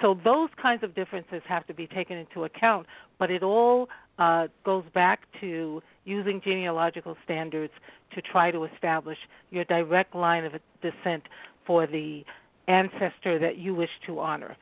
[0.00, 2.86] so those kinds of differences have to be taken into account,
[3.18, 3.88] but it all
[4.18, 7.72] uh, goes back to using genealogical standards
[8.14, 9.18] to try to establish
[9.50, 11.24] your direct line of descent
[11.66, 12.24] for the
[12.68, 14.56] ancestor that you wish to honor.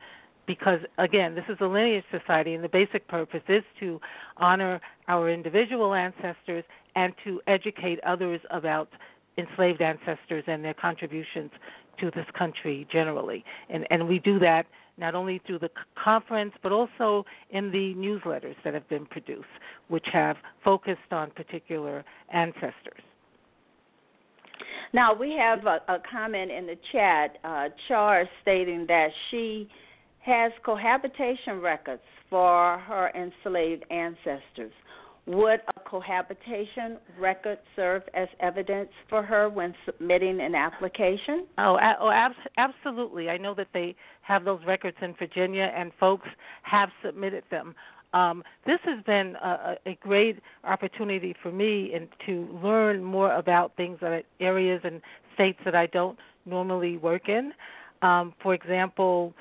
[0.45, 4.01] Because again, this is a lineage society, and the basic purpose is to
[4.37, 6.65] honor our individual ancestors
[6.95, 8.89] and to educate others about
[9.37, 11.51] enslaved ancestors and their contributions
[11.99, 13.43] to this country generally.
[13.69, 14.65] And, and we do that
[14.97, 15.69] not only through the
[16.01, 19.45] conference, but also in the newsletters that have been produced,
[19.87, 23.01] which have focused on particular ancestors.
[24.93, 29.69] Now, we have a, a comment in the chat, uh, Char stating that she
[30.19, 34.73] has cohabitation records for her enslaved ancestors.
[35.27, 41.45] Would a cohabitation record serve as evidence for her when submitting an application?
[41.59, 43.29] Oh, oh, ab- absolutely.
[43.29, 46.27] I know that they have those records in Virginia, and folks
[46.63, 47.75] have submitted them.
[48.13, 53.73] Um, this has been a, a, great opportunity for me and to learn more about
[53.77, 55.01] things that areas and
[55.33, 57.53] states that I don't normally work in.
[58.01, 59.33] Um, for example,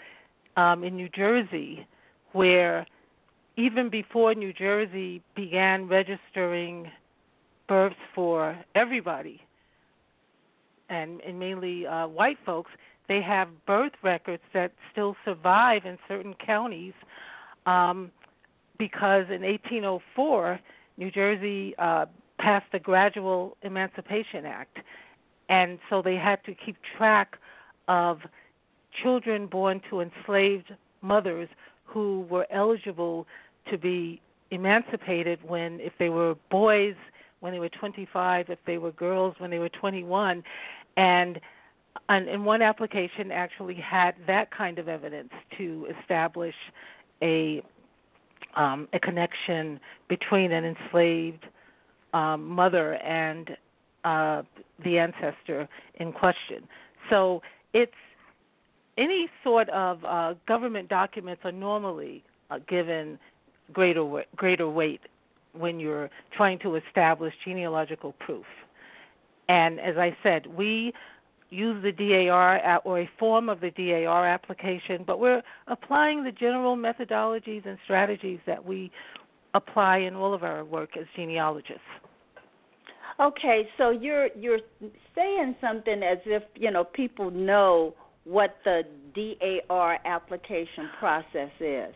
[0.57, 1.85] um, in New Jersey,
[2.33, 2.87] where
[3.61, 6.91] even before New Jersey began registering
[7.69, 9.43] births for everybody,
[10.89, 12.71] and, and mainly uh, white folks,
[13.07, 16.95] they have birth records that still survive in certain counties
[17.67, 18.11] um,
[18.79, 20.59] because in 1804,
[20.97, 22.07] New Jersey uh,
[22.39, 24.79] passed the Gradual Emancipation Act,
[25.51, 27.37] and so they had to keep track
[27.89, 28.21] of
[29.03, 31.49] children born to enslaved mothers
[31.85, 33.27] who were eligible
[33.71, 36.95] to be emancipated when if they were boys
[37.41, 40.43] when they were 25 if they were girls when they were 21
[40.97, 41.41] and
[42.09, 46.55] and, and one application actually had that kind of evidence to establish
[47.23, 47.63] a
[48.57, 51.47] um, a connection between an enslaved
[52.13, 53.57] um, mother and
[54.05, 54.43] uh,
[54.85, 56.67] the ancestor in question.
[57.09, 57.43] So
[57.73, 57.93] it's
[58.99, 63.19] any sort of uh, government documents are normally uh, given
[63.73, 65.01] greater greater weight
[65.53, 68.45] when you're trying to establish genealogical proof.
[69.49, 70.93] And as I said, we
[71.51, 76.77] use the DAR or a form of the DAR application, but we're applying the general
[76.77, 78.91] methodologies and strategies that we
[79.55, 81.81] apply in all of our work as genealogists.
[83.19, 84.61] Okay, so you're you're
[85.15, 87.95] saying something as if you know people know
[88.25, 88.83] what the
[89.15, 91.95] DAR application process is.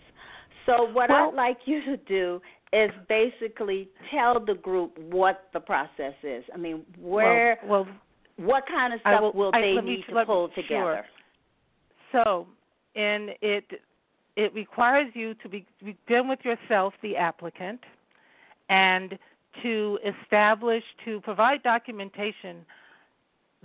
[0.67, 2.41] So what well, I'd like you to do
[2.73, 6.45] is basically tell the group what the process is.
[6.53, 7.95] I mean, where, well, well
[8.37, 10.63] what kind of stuff will, will I, they need me, to pull Sure.
[10.63, 11.05] together?
[12.13, 12.47] So,
[12.97, 13.65] and it
[14.37, 17.81] it requires you to be, begin with yourself, the applicant,
[18.69, 19.17] and
[19.63, 22.67] to establish to provide documentation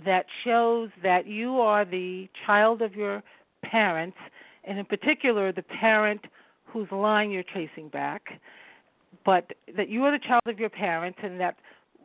[0.04, 3.22] that shows that you are the child of your
[3.62, 4.16] parents,
[4.64, 6.20] and in particular the parent
[6.72, 8.40] whose line you're tracing back,
[9.24, 11.56] but that you are the child of your parents, and that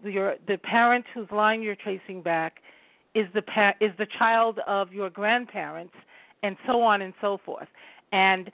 [0.04, 2.62] your the parent whose line you're tracing back
[3.14, 5.94] is the pa- is the child of your grandparents,
[6.44, 7.68] and so on and so forth.
[8.12, 8.52] And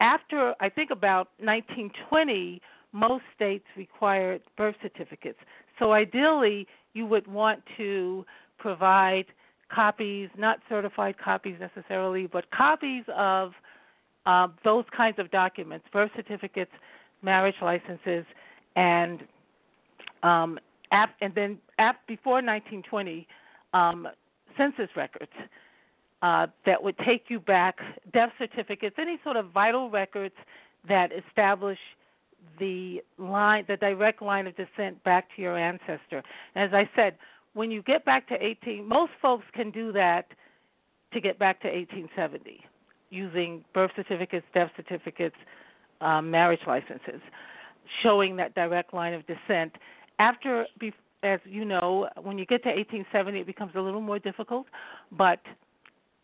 [0.00, 2.60] after I think about 1920,
[2.92, 5.38] most states required birth certificates.
[5.78, 8.24] So ideally, you would want to
[8.58, 9.26] provide
[9.70, 13.52] copies, not certified copies necessarily, but copies of
[14.26, 16.72] uh, those kinds of documents, birth certificates,
[17.22, 18.24] marriage licenses,
[18.76, 19.20] and
[20.22, 20.58] um,
[20.92, 23.26] ap- and then ap- before 1920,
[23.72, 24.08] um,
[24.56, 25.32] census records
[26.22, 27.78] uh, that would take you back,
[28.12, 30.34] death certificates, any sort of vital records
[30.88, 31.78] that establish
[32.58, 36.22] the line, the direct line of descent back to your ancestor.
[36.54, 37.16] As I said,
[37.54, 40.26] when you get back to 18, most folks can do that
[41.12, 42.64] to get back to 1870
[43.10, 45.36] using birth certificates, death certificates,
[46.00, 47.20] um, marriage licenses,
[48.02, 49.72] showing that direct line of descent.
[50.18, 50.66] After,
[51.22, 54.66] as you know, when you get to 1870, it becomes a little more difficult,
[55.12, 55.40] but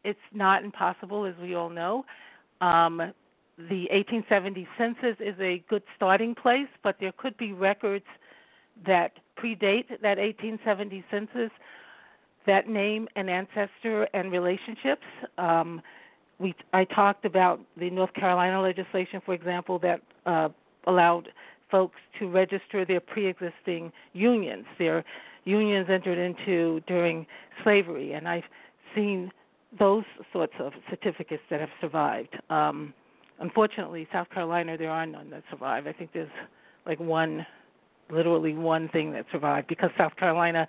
[0.04, 2.04] it's not impossible, as we all know.
[2.60, 2.98] Um,
[3.58, 8.04] the 1870 census is a good starting place, but there could be records
[8.86, 11.50] that predate that 1870 census
[12.46, 15.02] that name and ancestor and relationships.
[15.36, 15.82] Um,
[16.38, 20.48] we I talked about the North Carolina legislation, for example, that uh,
[20.86, 21.28] allowed
[21.70, 25.04] folks to register their pre-existing unions, their
[25.44, 27.26] unions entered into during
[27.62, 28.44] slavery, and I've
[28.94, 29.32] seen
[29.78, 32.36] those sorts of certificates that have survived.
[32.50, 32.94] Um,
[33.40, 35.86] unfortunately, South Carolina, there are none that survive.
[35.86, 36.30] I think there's
[36.86, 37.46] like one,
[38.10, 40.66] literally one thing that survived because South Carolina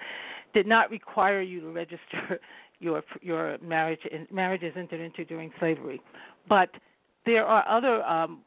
[0.53, 2.39] did not require you to register
[2.79, 4.01] your your marriage
[4.31, 6.01] marriages entered into during slavery.
[6.47, 6.69] But
[7.25, 8.41] there are other um,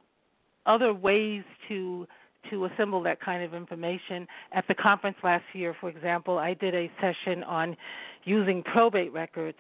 [0.66, 2.07] other ways to
[2.51, 4.26] to assemble that kind of information.
[4.53, 7.76] At the conference last year, for example, I did a session on
[8.24, 9.59] using probate records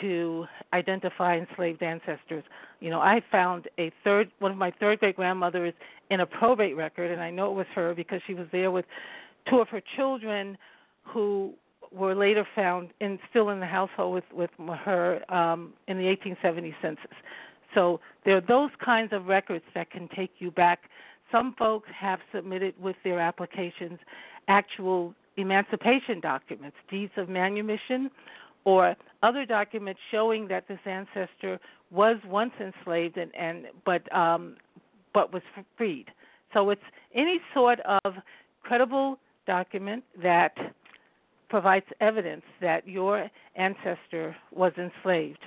[0.00, 2.44] to identify enslaved ancestors.
[2.80, 5.74] You know, I found a third one of my third great grandmothers
[6.10, 8.84] in a probate record, and I know it was her because she was there with
[9.50, 10.56] two of her children
[11.02, 11.54] who
[11.92, 14.24] were later found in still in the household with
[14.58, 17.16] with her um, in the 1870 census.
[17.74, 20.80] So there are those kinds of records that can take you back.
[21.30, 23.98] Some folks have submitted with their applications
[24.48, 28.10] actual emancipation documents, deeds of manumission,
[28.64, 31.60] or other documents showing that this ancestor
[31.90, 34.56] was once enslaved and, and but um,
[35.14, 35.42] but was
[35.76, 36.06] freed.
[36.52, 36.82] So it's
[37.14, 38.14] any sort of
[38.62, 40.54] credible document that
[41.48, 45.44] provides evidence that your ancestor was enslaved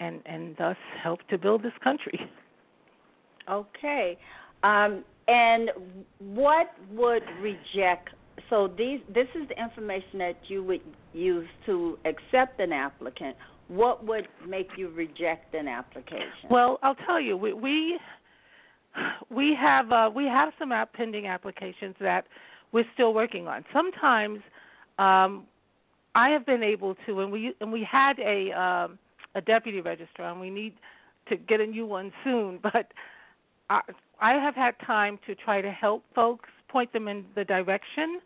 [0.00, 2.18] and and thus helped to build this country.
[3.48, 4.18] Okay.
[4.62, 5.70] Um, and
[6.18, 8.10] what would reject
[8.48, 10.80] so these this is the information that you would
[11.12, 13.36] use to accept an applicant.
[13.68, 16.48] What would make you reject an application?
[16.50, 17.98] Well, I'll tell you, we we,
[19.30, 22.26] we have uh, we have some pending applications that
[22.72, 23.64] we're still working on.
[23.72, 24.40] Sometimes
[25.00, 25.44] um,
[26.14, 28.98] I have been able to, and we and we had a um,
[29.34, 30.74] a deputy registrar, and we need
[31.28, 32.58] to get a new one soon.
[32.62, 32.92] But
[33.70, 33.80] I,
[34.20, 38.20] I have had time to try to help folks, point them in the direction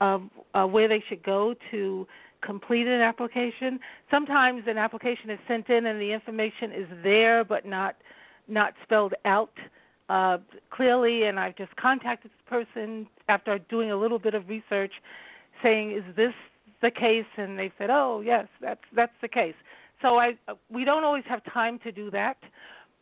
[0.00, 0.22] of
[0.54, 2.06] uh, where they should go to
[2.42, 3.80] complete an application.
[4.10, 7.96] Sometimes an application is sent in and the information is there, but not
[8.48, 9.52] not spelled out
[10.10, 10.38] uh,
[10.70, 11.24] clearly.
[11.24, 14.92] And I've just contacted this person after doing a little bit of research
[15.64, 16.34] saying, "Is this
[16.80, 19.54] the case?" And they said, "Oh, yes, that's that's the case."
[20.02, 20.36] So I
[20.70, 22.36] we don't always have time to do that,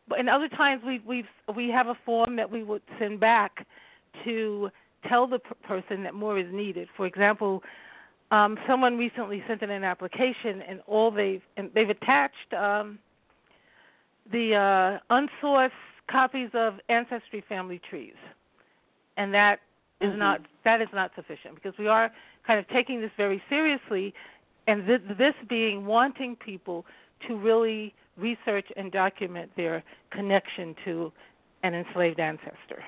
[0.09, 3.67] but in other times we we we have a form that we would send back
[4.25, 4.71] to
[5.09, 6.89] tell the p- person that more is needed.
[6.97, 7.63] For example,
[8.31, 12.99] um, someone recently sent in an application, and all they've and they've attached um,
[14.31, 15.71] the uh, unsourced
[16.11, 18.15] copies of ancestry family trees,
[19.17, 19.61] and that
[20.01, 20.19] is mm-hmm.
[20.19, 22.11] not that is not sufficient because we are
[22.47, 24.15] kind of taking this very seriously,
[24.67, 26.85] and th- this being wanting people
[27.29, 31.13] to really research and document their connection to
[31.63, 32.83] an enslaved ancestor.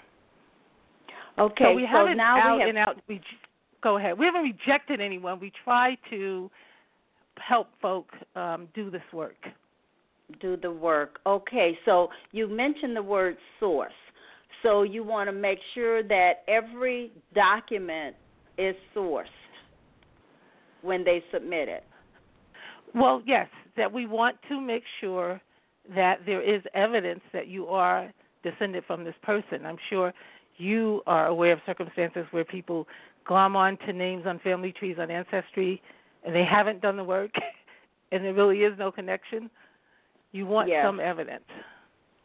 [1.39, 2.97] Okay, so we so haven't now out we have and out.
[3.09, 3.21] We
[3.83, 4.19] go ahead.
[4.19, 5.41] We haven't rejected anyone.
[5.41, 6.51] We try to
[7.37, 9.37] help folk um, do this work.
[10.41, 11.19] Do the work.
[11.27, 13.93] Okay, so you mentioned the word source.
[14.63, 18.17] So you want to make sure that every document
[18.57, 19.27] is sourced
[20.85, 21.85] when they submit it.
[22.95, 25.41] Well, yes, that we want to make sure
[25.95, 28.13] that there is evidence that you are
[28.43, 29.67] descended from this person.
[29.67, 30.13] I'm sure
[30.57, 32.87] you are aware of circumstances where people
[33.27, 35.83] glom on to names on family trees on ancestry
[36.25, 37.33] and they haven't done the work
[38.13, 39.51] and there really is no connection.
[40.33, 40.85] You want yes.
[40.85, 41.45] some evidence.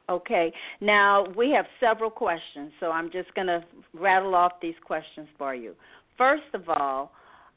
[0.10, 0.51] Okay.
[0.82, 5.53] Now, we have several questions, so I'm just going to rattle off these questions for
[5.53, 5.76] you.
[6.18, 7.12] First of all,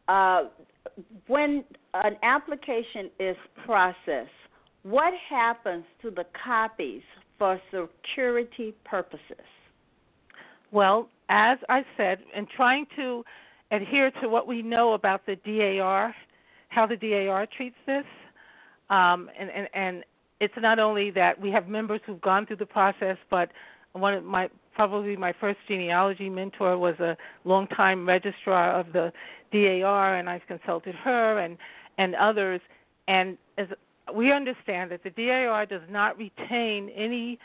[0.09, 0.45] uh,
[1.27, 4.31] when an application is processed,
[4.83, 7.03] what happens to the copies
[7.39, 9.47] for security purposes?
[10.71, 13.25] Well, as I said, in trying to
[13.71, 16.15] adhere to what we know about the DAR,
[16.69, 18.05] how the DAR treats this,
[18.91, 20.05] um, and, and, and
[20.41, 23.51] it's not only that we have members who've gone through the process, but
[23.93, 29.13] one of my probably my first genealogy mentor was a longtime registrar of the
[29.53, 31.57] DAR, and I've consulted her and
[31.99, 32.61] and others.
[33.09, 33.69] And as
[34.15, 37.39] we understand that the DAR does not retain any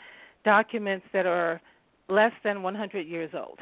[0.44, 1.60] documents that are
[2.08, 3.58] less than 100 years old.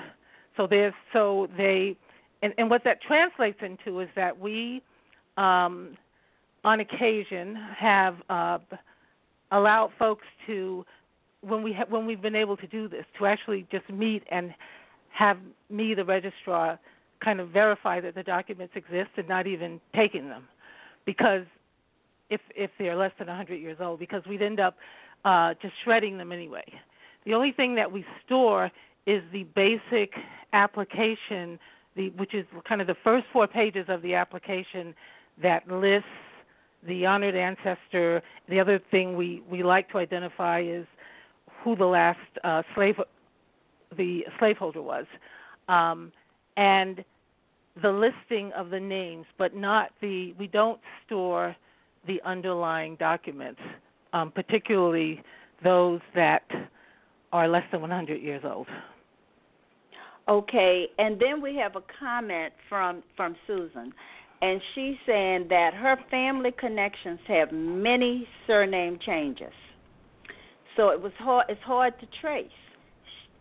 [0.56, 1.96] So there's so they
[2.42, 4.82] and, and what that translates into is that we
[5.36, 5.96] um,
[6.64, 8.58] on occasion have uh,
[9.52, 10.84] allowed folks to
[11.46, 14.54] when we ha- when we've been able to do this to actually just meet and
[15.10, 15.38] have
[15.70, 16.78] me the registrar
[17.22, 20.44] kind of verify that the documents exist and not even taking them
[21.04, 21.44] because
[22.30, 24.76] if if they're less than 100 years old because we'd end up
[25.24, 26.64] uh, just shredding them anyway.
[27.24, 28.70] The only thing that we store
[29.06, 30.12] is the basic
[30.52, 31.58] application,
[31.96, 34.94] the which is kind of the first four pages of the application
[35.42, 36.08] that lists
[36.86, 38.22] the honored ancestor.
[38.48, 40.86] The other thing we we like to identify is
[41.66, 42.94] who the last uh, slave
[43.96, 45.04] the slaveholder was,
[45.68, 46.12] um,
[46.56, 47.04] and
[47.82, 51.56] the listing of the names, but not the we don't store
[52.06, 53.60] the underlying documents,
[54.12, 55.20] um, particularly
[55.64, 56.44] those that
[57.32, 58.68] are less than 100 years old.
[60.28, 63.92] Okay, and then we have a comment from from Susan,
[64.40, 69.52] and she's saying that her family connections have many surname changes,
[70.76, 71.46] so it was hard.
[71.48, 72.46] It's hard to trace,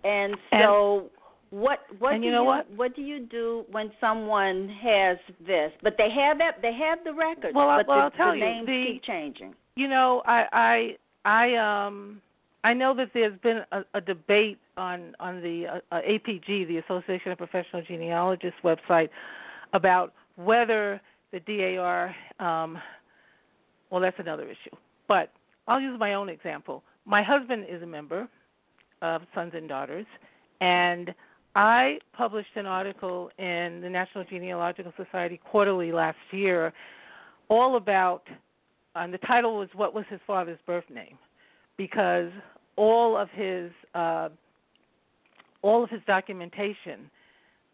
[0.04, 1.00] and so.
[1.02, 1.10] And,
[1.52, 2.72] what what do you know you, what?
[2.72, 5.72] what do you do when someone has this?
[5.84, 8.32] But they have that they have the records, Well, I- but well, the, I'll tell
[8.32, 9.54] the you, names the- keep changing.
[9.76, 12.22] You know, I I I um
[12.64, 16.78] I know that there's been a, a debate on on the uh, uh, APG, the
[16.78, 19.10] Association of Professional Genealogists website,
[19.74, 21.00] about whether
[21.32, 22.14] the DAR.
[22.40, 22.78] Um,
[23.92, 24.76] well, that's another issue.
[25.08, 25.32] But
[25.68, 26.84] I'll use my own example.
[27.06, 28.28] My husband is a member
[29.02, 30.08] of Sons and Daughters,
[30.60, 31.14] and
[31.56, 36.74] I published an article in the National Genealogical Society Quarterly last year,
[37.48, 38.24] all about.
[38.96, 41.18] And the title was "What was his father's birth name,"
[41.78, 42.32] because
[42.76, 44.30] all of his uh,
[45.62, 47.12] all of his documentation,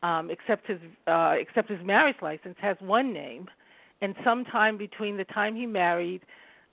[0.04, 3.48] um, except his uh, except his marriage license, has one name,
[4.02, 6.22] and sometime between the time he married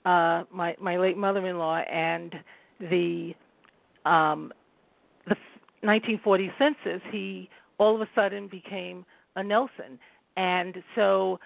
[0.05, 2.33] uh, my my late mother-in-law and
[2.79, 3.33] the
[4.05, 4.53] um,
[5.25, 5.35] the
[5.81, 9.99] 1940 census, he all of a sudden became a Nelson,
[10.37, 11.39] and so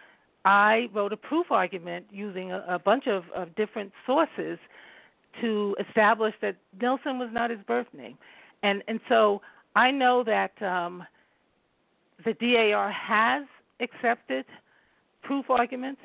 [0.45, 4.57] I wrote a proof argument using a, a bunch of, of different sources
[5.41, 8.17] to establish that Nelson was not his birth name,
[8.61, 9.41] and and so
[9.75, 11.03] I know that um,
[12.23, 13.45] the DAR has
[13.79, 14.45] accepted
[15.23, 16.01] proof arguments,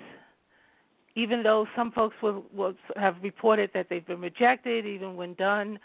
[1.19, 5.77] even though some folks will, will have reported that they've been rejected, even when done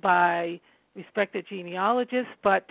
[0.00, 0.58] by
[0.96, 2.32] respected genealogists.
[2.42, 2.66] But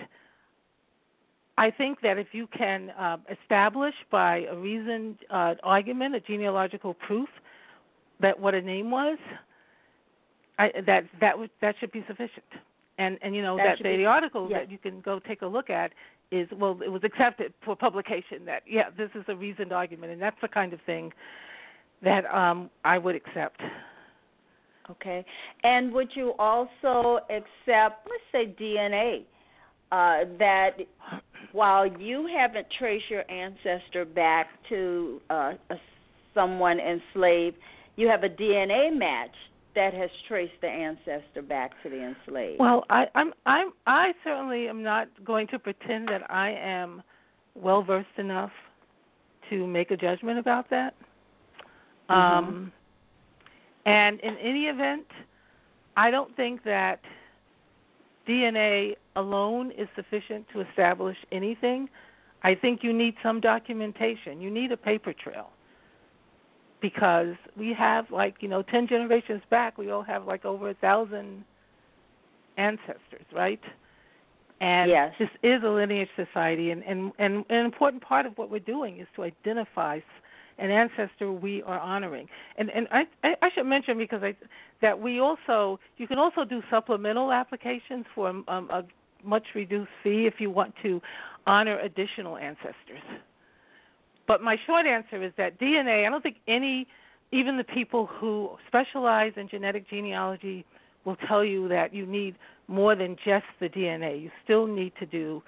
[1.59, 6.95] I think that if you can uh, establish by a reasoned uh, argument, a genealogical
[6.95, 7.29] proof,
[8.19, 9.19] that what a name was,
[10.57, 12.51] I, that that would that should be sufficient.
[12.97, 14.61] And and you know That that, the article yes.
[14.61, 15.91] that you can go take a look at
[16.31, 20.21] is well it was accepted for publication that yeah this is a reasoned argument and
[20.21, 21.13] that's the kind of thing
[22.03, 23.61] that um I would accept.
[24.89, 25.25] Okay.
[25.63, 29.23] And would you also accept, let's say, DNA?
[29.89, 30.71] Uh, that
[31.53, 35.75] while you haven't traced your ancestor back to uh, a,
[36.33, 37.55] someone enslaved,
[37.95, 39.31] you have a DNA match
[39.75, 42.59] that has traced the ancestor back to the enslaved.
[42.59, 47.01] Well, I, I'm I'm I certainly am not going to pretend that I am
[47.55, 48.51] well versed enough
[49.49, 50.95] to make a judgment about that.
[52.09, 52.15] Mhm.
[52.15, 52.71] Um,
[53.85, 55.05] and in any event,
[55.95, 56.99] I don't think that
[58.27, 61.89] DNA alone is sufficient to establish anything.
[62.43, 64.41] I think you need some documentation.
[64.41, 65.49] You need a paper trail.
[66.79, 70.75] Because we have like, you know, 10 generations back, we all have like over a
[70.75, 71.43] thousand
[72.57, 73.61] ancestors, right?
[74.59, 75.13] And Yes.
[75.17, 78.99] this is a lineage society, and, and, and an important part of what we're doing
[78.99, 79.99] is to identify
[80.57, 82.27] an ancestor we are honoring.
[82.57, 84.35] And and I I, should mention because I
[84.81, 88.83] that we also you can also do supplemental applications for um, a
[89.23, 91.01] much reduced fee if you want to
[91.45, 93.01] honor additional ancestors.
[94.27, 96.05] but my short answer is that DNA.
[96.05, 96.87] I don't think any,
[97.31, 100.65] even the people who specialize in genetic genealogy,
[101.07, 102.35] will tell you that you need
[102.67, 104.21] more than just the DNA.
[104.21, 105.41] You still need to do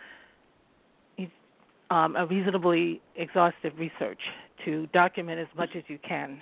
[1.91, 4.20] um, a reasonably exhaustive research
[4.66, 6.41] to document as much as you can.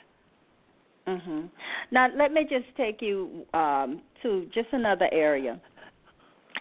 [1.07, 1.45] Mm-hmm.
[1.91, 5.59] Now, let me just take you um, to just another area,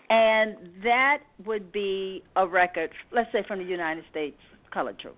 [0.09, 4.38] and that would be a record, let's say from the United States
[4.72, 5.16] colored troops,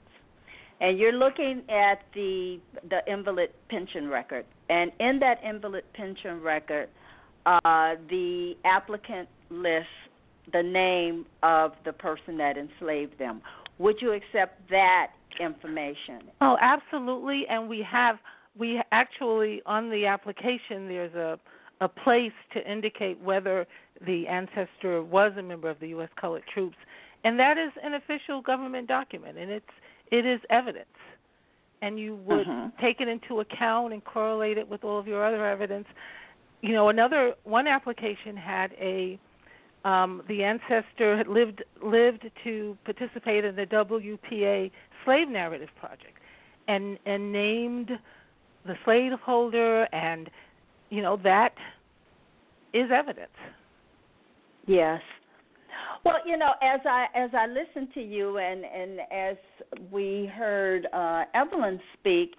[0.80, 2.58] and you're looking at the
[2.88, 6.88] the invalid pension record, and in that invalid pension record,
[7.44, 9.90] uh, the applicant lists
[10.52, 13.42] the name of the person that enslaved them.
[13.78, 15.08] Would you accept that
[15.40, 16.30] information?
[16.40, 17.46] Oh, absolutely.
[17.48, 18.18] And we have
[18.58, 21.38] we actually on the application there's a
[21.80, 23.66] a place to indicate whether
[24.04, 26.08] the ancestor was a member of the U.S.
[26.20, 26.76] colored troops,
[27.24, 29.66] and that is an official government document, and it's
[30.10, 30.86] it is evidence.
[31.80, 32.70] And you would uh-huh.
[32.80, 35.86] take it into account and correlate it with all of your other evidence.
[36.60, 39.20] You know, another one application had a
[39.84, 44.70] um, the ancestor had lived lived to participate in the WPA
[45.04, 46.18] slave narrative project,
[46.66, 47.90] and and named
[48.66, 50.30] the slaveholder, and
[50.90, 51.54] you know that
[52.72, 53.30] is evidence.
[54.66, 55.00] Yes.
[56.04, 59.36] Well, you know, as I as I listened to you and and as
[59.90, 62.34] we heard uh, Evelyn speak,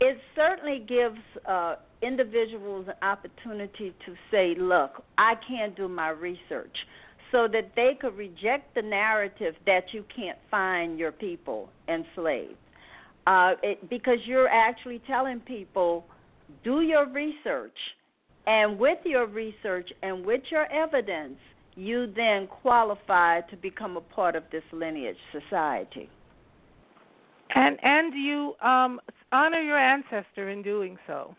[0.00, 6.76] it certainly gives uh, individuals an opportunity to say, "Look, I can't do my research,"
[7.32, 12.56] so that they could reject the narrative that you can't find your people enslaved,
[13.26, 16.06] uh, it, because you're actually telling people,
[16.64, 17.78] "Do your research,"
[18.46, 21.38] and with your research and with your evidence,
[21.76, 26.08] you then qualify to become a part of this lineage society.
[27.54, 29.00] And and you um,
[29.32, 31.34] honor your ancestor in doing so.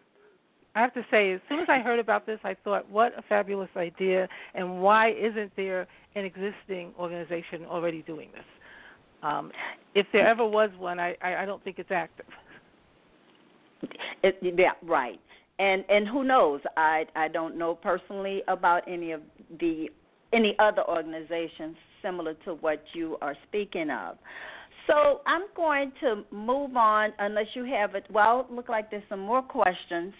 [0.76, 3.24] I have to say, as soon as I heard about this, I thought, what a
[3.24, 8.44] fabulous idea, and why isn't there an existing organization already doing this?
[9.24, 9.52] Um,
[9.96, 12.26] if there ever was one, I, I, don't think it's active.
[14.24, 15.20] It, yeah, right.
[15.58, 16.62] And and who knows?
[16.78, 19.22] I I don't know personally about any of
[19.60, 19.90] the
[20.32, 24.18] any other organizations similar to what you are speaking of.
[24.88, 28.06] So I'm going to move on unless you have it.
[28.10, 30.14] Well, look like there's some more questions.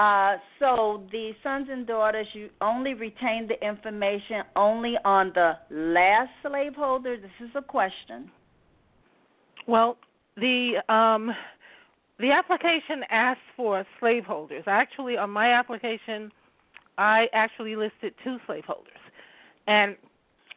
[0.00, 6.30] Uh, so the sons and daughters, you only retain the information only on the last
[6.40, 7.18] slaveholder.
[7.18, 8.30] This is a question.
[9.66, 9.98] Well,
[10.38, 11.30] the um,
[12.18, 14.64] the application asks for slaveholders.
[14.66, 16.32] Actually, on my application,
[16.96, 19.02] I actually listed two slaveholders.
[19.66, 19.96] And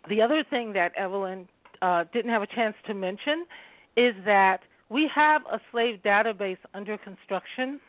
[0.08, 1.50] the other thing that Evelyn
[1.82, 3.46] uh, didn't have a chance to mention
[3.98, 7.82] is that we have a slave database under construction,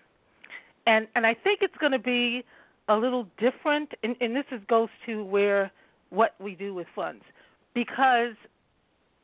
[0.86, 2.44] and and I think it's going to be
[2.88, 3.92] a little different.
[4.02, 5.72] And, and this is, goes to where
[6.10, 7.24] what we do with funds,
[7.74, 8.34] because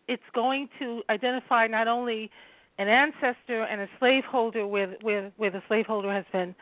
[0.09, 2.31] it's going to identify not only
[2.79, 6.55] an ancestor and a slaveholder where where where the slaveholder has been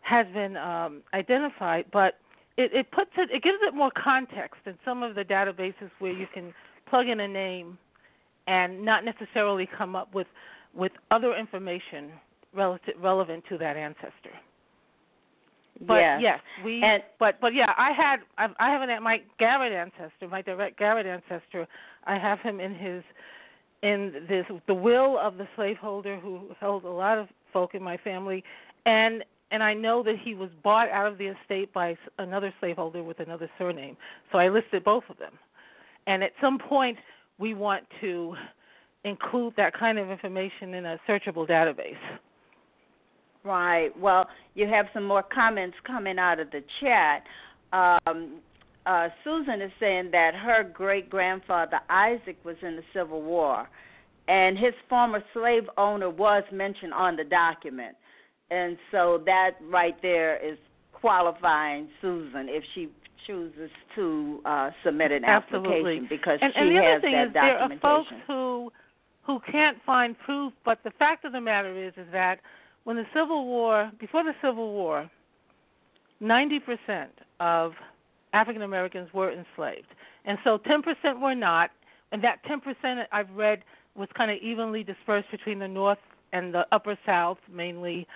[0.00, 2.18] has been um, identified, but
[2.56, 6.12] it, it puts it it gives it more context than some of the databases where
[6.12, 6.54] you can
[6.88, 7.76] plug in a name
[8.46, 10.28] and not necessarily come up with
[10.74, 12.12] with other information
[12.54, 14.34] relative relevant to that ancestor.
[15.86, 16.82] But yes, yes we.
[16.82, 20.78] And, but but yeah, I had I've, I have an my Garrett ancestor, my direct
[20.78, 21.66] Garrett ancestor.
[22.04, 23.02] I have him in his
[23.82, 27.96] in this the will of the slaveholder who held a lot of folk in my
[27.96, 28.42] family,
[28.86, 33.02] and and I know that he was bought out of the estate by another slaveholder
[33.02, 33.96] with another surname.
[34.30, 35.32] So I listed both of them.
[36.06, 36.98] And at some point,
[37.38, 38.34] we want to
[39.04, 41.96] include that kind of information in a searchable database.
[43.44, 43.90] Right.
[43.98, 47.24] Well, you have some more comments coming out of the chat.
[47.72, 48.40] Um,
[48.86, 53.68] uh, Susan is saying that her great grandfather Isaac was in the Civil War,
[54.28, 57.96] and his former slave owner was mentioned on the document
[58.50, 60.58] and so that right there is
[60.92, 62.88] qualifying Susan if she
[63.26, 65.70] chooses to uh, submit an Absolutely.
[65.70, 68.72] application because and, she and the has other thing that is there are folks who
[69.24, 72.40] who can't find proof, but the fact of the matter is is that
[72.84, 75.10] when the Civil War, before the Civil War,
[76.22, 77.06] 90%
[77.40, 77.72] of
[78.32, 79.88] African Americans were enslaved,
[80.24, 81.70] and so 10% were not,
[82.12, 83.62] and that 10% I've read
[83.94, 85.98] was kind of evenly dispersed between the North
[86.32, 88.06] and the Upper South mainly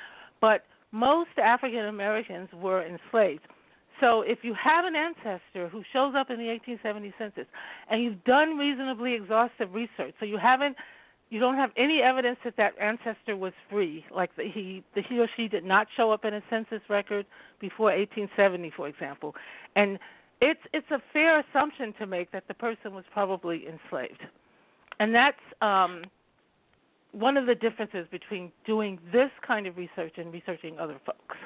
[0.42, 3.46] but most African Americans were enslaved.
[4.00, 7.46] So if you have an ancestor who shows up in the 1870 census
[7.88, 10.76] and you've done reasonably exhaustive research, so you haven't
[11.32, 15.18] you don't have any evidence that that ancestor was free, like that he that he
[15.18, 17.24] or she did not show up in a census record
[17.58, 19.34] before 1870, for example,
[19.74, 19.98] and
[20.42, 24.20] it's it's a fair assumption to make that the person was probably enslaved,
[25.00, 26.02] and that's um,
[27.12, 31.36] one of the differences between doing this kind of research and researching other folks.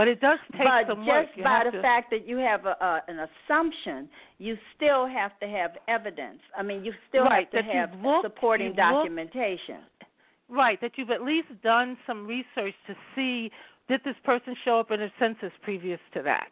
[0.00, 2.70] But it does take but some just by the to, fact that you have a,
[2.70, 6.38] a, an assumption, you still have to have evidence.
[6.56, 9.80] I mean, you still right, have to have looked, supporting you've looked, documentation.
[10.48, 13.50] right, that you've at least done some research to see
[13.88, 16.48] did this person show up in a census previous to that,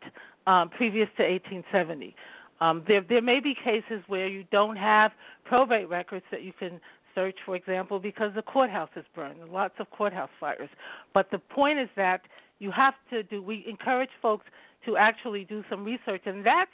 [0.46, 2.14] um, previous to 1870.
[2.60, 5.12] Um, there, there may be cases where you don't have
[5.46, 6.78] probate records that you can
[7.14, 9.38] search, for example, because the courthouse is burned.
[9.50, 10.68] Lots of courthouse fires.
[11.14, 12.20] But the point is that
[12.58, 13.42] you have to do.
[13.42, 14.46] We encourage folks
[14.86, 16.66] to actually do some research, and that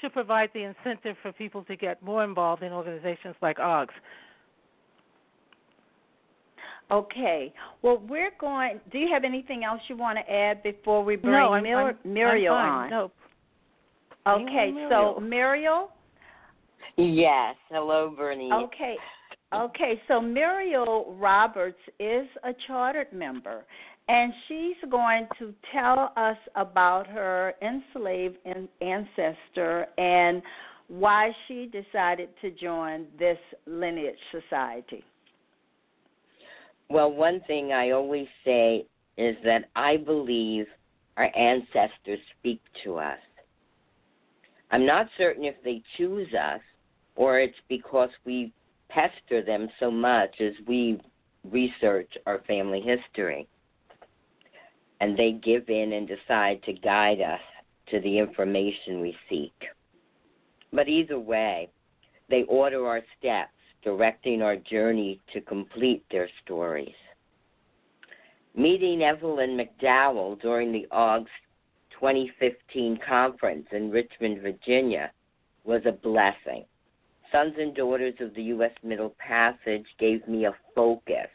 [0.00, 3.92] should provide the incentive for people to get more involved in organizations like OGS.
[6.90, 7.52] Okay.
[7.82, 8.80] Well, we're going.
[8.90, 11.90] Do you have anything else you want to add before we bring no, I'm, Mir-
[11.90, 12.82] I'm, Muriel I'm on?
[12.82, 12.90] fine.
[12.90, 13.12] No.
[14.26, 14.72] Okay.
[14.72, 15.14] Muriel.
[15.16, 15.90] So Muriel.
[16.96, 17.54] Yes.
[17.70, 18.50] Hello, Bernie.
[18.52, 18.96] Okay.
[19.52, 23.64] Okay, so Muriel Roberts is a chartered member,
[24.10, 28.36] and she's going to tell us about her enslaved
[28.80, 30.42] ancestor and
[30.88, 35.04] why she decided to join this lineage society.
[36.88, 38.84] Well, one thing I always say
[39.16, 40.66] is that I believe
[41.16, 43.18] our ancestors speak to us.
[44.72, 46.60] I'm not certain if they choose us
[47.14, 48.52] or it's because we
[48.88, 51.00] pester them so much as we
[51.48, 53.46] research our family history.
[55.00, 57.40] And they give in and decide to guide us
[57.88, 59.54] to the information we seek.
[60.72, 61.70] But either way,
[62.28, 66.94] they order our steps, directing our journey to complete their stories.
[68.54, 71.30] Meeting Evelyn McDowell during the OGS
[71.92, 75.10] 2015 conference in Richmond, Virginia
[75.64, 76.64] was a blessing.
[77.30, 78.72] Sons and Daughters of the U.S.
[78.82, 81.28] Middle Passage gave me a focus.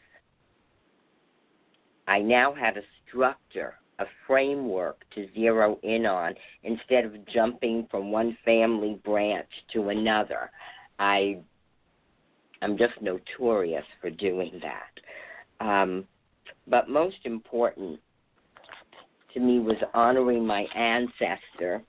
[2.06, 6.34] I now had a structure, a framework to zero in on
[6.64, 10.50] instead of jumping from one family branch to another.
[10.98, 11.38] I
[12.62, 15.64] I'm just notorious for doing that.
[15.64, 16.04] Um,
[16.66, 18.00] but most important
[19.34, 21.82] to me was honoring my ancestor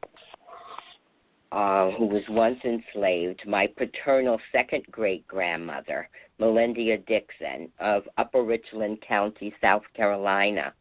[1.52, 6.10] uh, who was once enslaved, my paternal second great grandmother,
[6.40, 10.74] Melindia Dixon of Upper Richland County, South Carolina.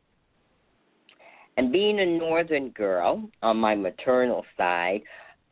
[1.56, 5.02] And being a northern girl on my maternal side,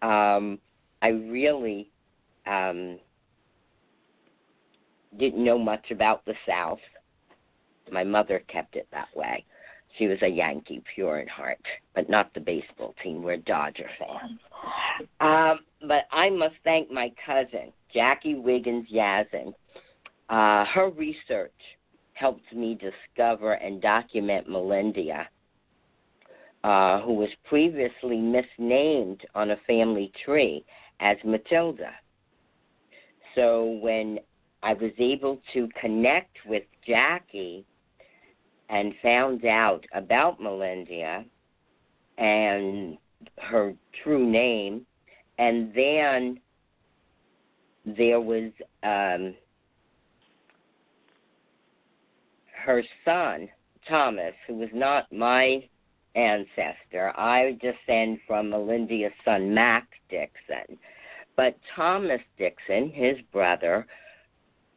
[0.03, 0.59] um,
[1.01, 1.91] I really
[2.47, 2.99] um,
[5.19, 6.81] didn't know much about the South.
[7.91, 9.45] My mother kept it that way.
[9.99, 11.61] She was a Yankee pure in heart,
[11.95, 13.23] but not the baseball team.
[13.23, 14.41] We're Dodger fans.
[15.21, 19.55] Um, but I must thank my cousin, Jackie Wiggins Yazin.
[20.29, 21.53] Uh, her research
[22.15, 25.29] helped me discover and document Melindia,
[26.65, 30.65] uh, who was previously misnamed on a family tree
[30.99, 31.91] as Matilda.
[33.35, 34.19] So when
[34.62, 37.67] I was able to connect with Jackie
[38.71, 41.27] and found out about Melindia
[42.17, 42.97] and
[43.43, 44.87] her true name,
[45.39, 46.41] and then
[47.85, 48.51] there was
[48.83, 49.35] um,
[52.65, 53.51] her son
[53.87, 55.69] Thomas, who was not my
[56.15, 57.12] ancestor.
[57.17, 60.79] I descend from Melindia's son Mac Dixon,
[61.37, 63.87] but Thomas Dixon, his brother,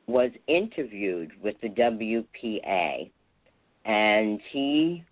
[0.07, 3.11] was interviewed with the WPA,
[3.85, 5.03] and he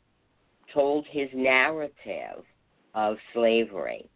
[0.73, 2.43] told his narrative
[2.93, 4.09] of slavery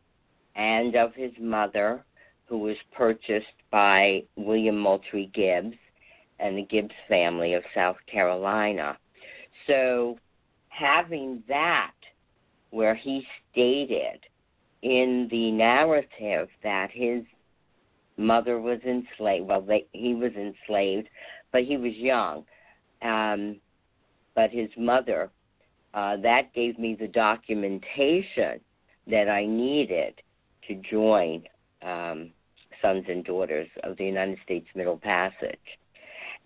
[0.55, 2.03] and of his mother,
[2.45, 5.77] who was purchased by William Moultrie Gibbs
[6.39, 8.97] and the Gibbs family of South Carolina.
[9.67, 10.17] So,
[10.69, 11.91] having that,
[12.71, 14.19] where he stated
[14.81, 17.23] in the narrative that his
[18.17, 21.07] mother was enslaved, well, they, he was enslaved,
[21.51, 22.45] but he was young.
[23.01, 23.57] Um,
[24.35, 25.31] but his mother,
[25.93, 28.59] uh, that gave me the documentation
[29.07, 30.21] that I needed
[30.67, 31.43] to join
[31.81, 32.31] um,
[32.81, 35.57] Sons and Daughters of the United States Middle Passage.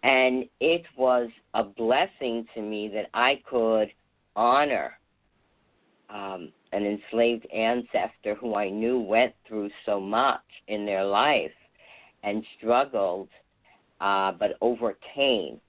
[0.04, 3.90] And it was a blessing to me that I could
[4.36, 4.98] honor
[6.14, 11.52] um, an enslaved ancestor who I knew went through so much in their life
[12.24, 13.28] and struggled
[14.00, 15.60] uh, but overcame,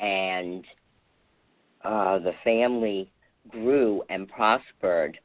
[0.00, 0.64] and
[1.84, 3.10] uh, the family
[3.48, 5.18] grew and prospered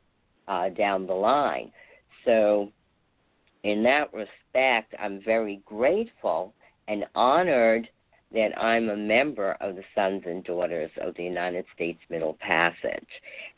[0.47, 1.71] uh, down the line.
[2.25, 2.71] So,
[3.63, 6.53] in that respect, I'm very grateful
[6.87, 7.87] and honored
[8.33, 13.07] that I'm a member of the Sons and Daughters of the United States Middle Passage.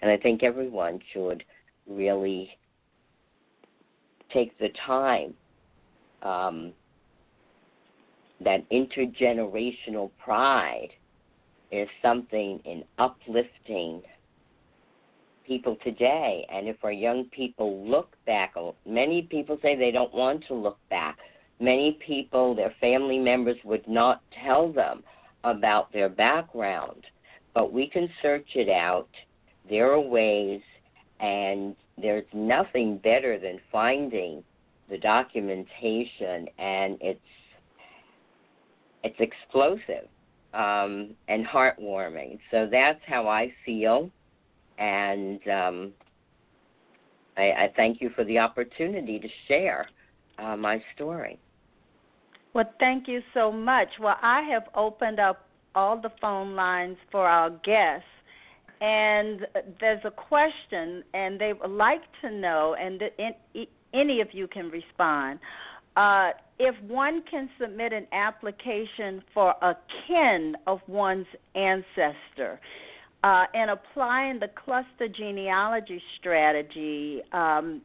[0.02, 1.44] And I think everyone should
[1.88, 2.50] really
[4.32, 5.34] take the time
[6.22, 6.72] um,
[8.42, 10.90] that intergenerational pride
[11.72, 14.02] is something in uplifting
[15.46, 16.46] people today.
[16.54, 18.54] And if our young people look back,
[18.86, 21.18] many people say they don't want to look back.
[21.60, 25.04] Many people, their family members would not tell them
[25.44, 27.06] about their background,
[27.54, 29.10] but we can search it out.
[29.70, 30.62] There are ways,
[31.20, 34.44] and there's nothing better than finding
[34.90, 37.20] the documentation, and it's
[39.04, 40.08] it's explosive
[40.54, 42.40] um, and heartwarming.
[42.52, 44.10] So that's how I feel,
[44.78, 45.92] and um,
[47.38, 49.88] I, I, thank you for the opportunity to share
[50.38, 51.40] uh, my story.
[52.54, 53.90] Well, thank you so much.
[54.00, 55.46] Well, I have opened up
[55.76, 58.06] all the phone lines for our guests.
[58.82, 59.46] And
[59.82, 63.04] there's a question, and they would like to know, and
[63.94, 65.40] any of you can respond.
[65.98, 69.76] Uh, if one can submit an application for a
[70.08, 71.26] kin of one's
[71.56, 72.60] ancestor,
[73.24, 77.82] uh, and applying the cluster genealogy strategy, um,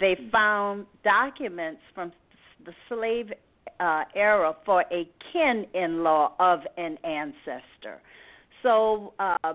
[0.00, 2.10] they found documents from
[2.64, 3.30] the slave
[3.80, 8.00] uh, era for a kin in law of an ancestor.
[8.62, 9.54] So, uh,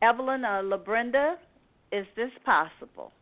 [0.00, 1.36] Evelyn or LaBrenda,
[1.90, 3.12] is this possible?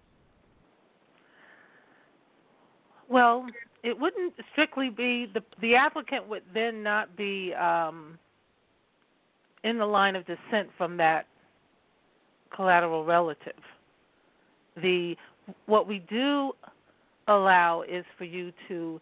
[3.09, 3.47] Well,
[3.83, 8.19] it wouldn't strictly be the the applicant would then not be um,
[9.65, 11.27] in the line of descent from that
[12.55, 13.53] collateral relative.
[14.81, 15.17] The
[15.67, 16.53] what we do
[17.27, 19.01] allow is for you to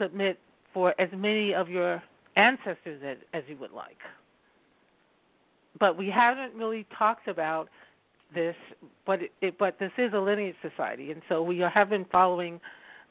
[0.00, 0.38] submit
[0.76, 2.02] for as many of your
[2.36, 3.96] ancestors as, as you would like.
[5.80, 7.70] But we haven't really talked about
[8.34, 8.54] this,
[9.06, 12.60] but it, it, but this is a lineage society, and so we have been following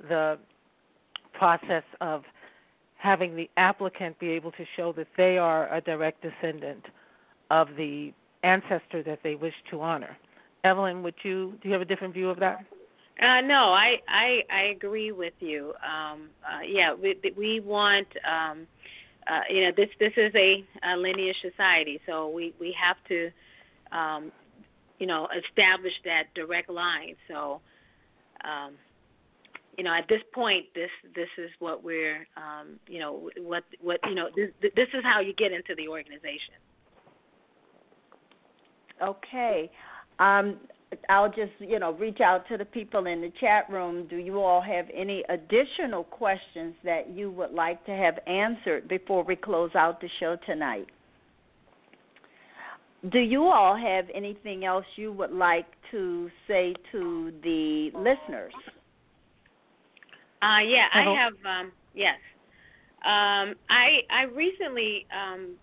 [0.08, 0.38] the
[1.34, 2.22] process of
[2.98, 6.86] having the applicant be able to show that they are a direct descendant
[7.50, 8.14] of the
[8.44, 10.16] ancestor that they wish to honor.
[10.64, 12.64] Evelyn, would you do you have a different view of that?
[13.22, 15.74] Uh, no, I, I I agree with you.
[15.84, 18.68] Um, uh, yeah, we we want um,
[19.28, 23.32] uh, you know this this is a, a lineage society, so we we have to
[23.98, 24.32] um,
[25.00, 27.16] you know establish that direct line.
[27.30, 27.62] So
[28.44, 28.74] um,
[29.78, 34.02] you know at this point this this is what we're um, you know what what
[34.10, 36.56] you know this this is how you get into the organization.
[39.02, 39.72] Okay.
[40.20, 40.58] Um,
[41.10, 44.08] I'll just, you know, reach out to the people in the chat room.
[44.08, 49.24] Do you all have any additional questions that you would like to have answered before
[49.24, 50.88] we close out the show tonight?
[53.12, 58.54] Do you all have anything else you would like to say to the listeners?
[60.42, 61.34] Uh, yeah, I have.
[61.46, 62.18] Um, yes,
[63.06, 65.56] um, I I recently, um,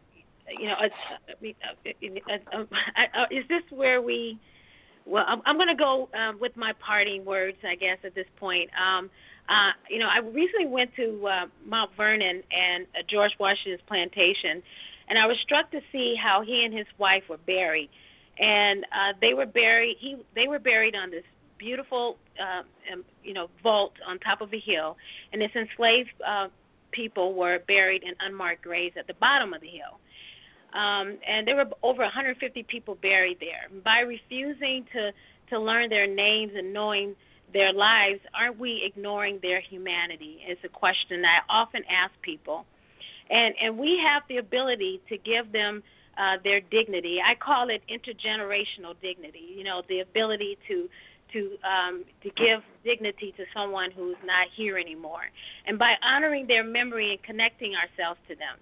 [0.58, 0.88] you know, uh,
[1.32, 2.62] uh, uh,
[3.20, 4.38] uh, is this where we?
[5.04, 8.26] Well, I'm, I'm going to go uh, with my parting words, I guess, at this
[8.36, 8.70] point.
[8.80, 9.10] Um,
[9.48, 14.62] uh, you know, I recently went to uh, Mount Vernon and uh, George Washington's plantation,
[15.08, 17.90] and I was struck to see how he and his wife were buried.
[18.38, 19.96] And uh, they were buried.
[19.98, 21.24] He they were buried on this
[21.58, 24.96] beautiful, uh, um, you know, vault on top of a hill,
[25.32, 26.48] and this enslaved uh,
[26.92, 29.98] people were buried in unmarked graves at the bottom of the hill.
[30.72, 33.68] Um, and there were over 150 people buried there.
[33.84, 35.12] By refusing to
[35.50, 37.14] to learn their names and knowing
[37.52, 40.40] their lives, aren't we ignoring their humanity?
[40.46, 42.64] It's a question I often ask people,
[43.28, 45.82] and and we have the ability to give them
[46.16, 47.20] uh, their dignity.
[47.24, 49.54] I call it intergenerational dignity.
[49.54, 50.88] You know, the ability to
[51.32, 55.30] to um, to give dignity to someone who's not here anymore,
[55.66, 58.56] and by honoring their memory and connecting ourselves to them.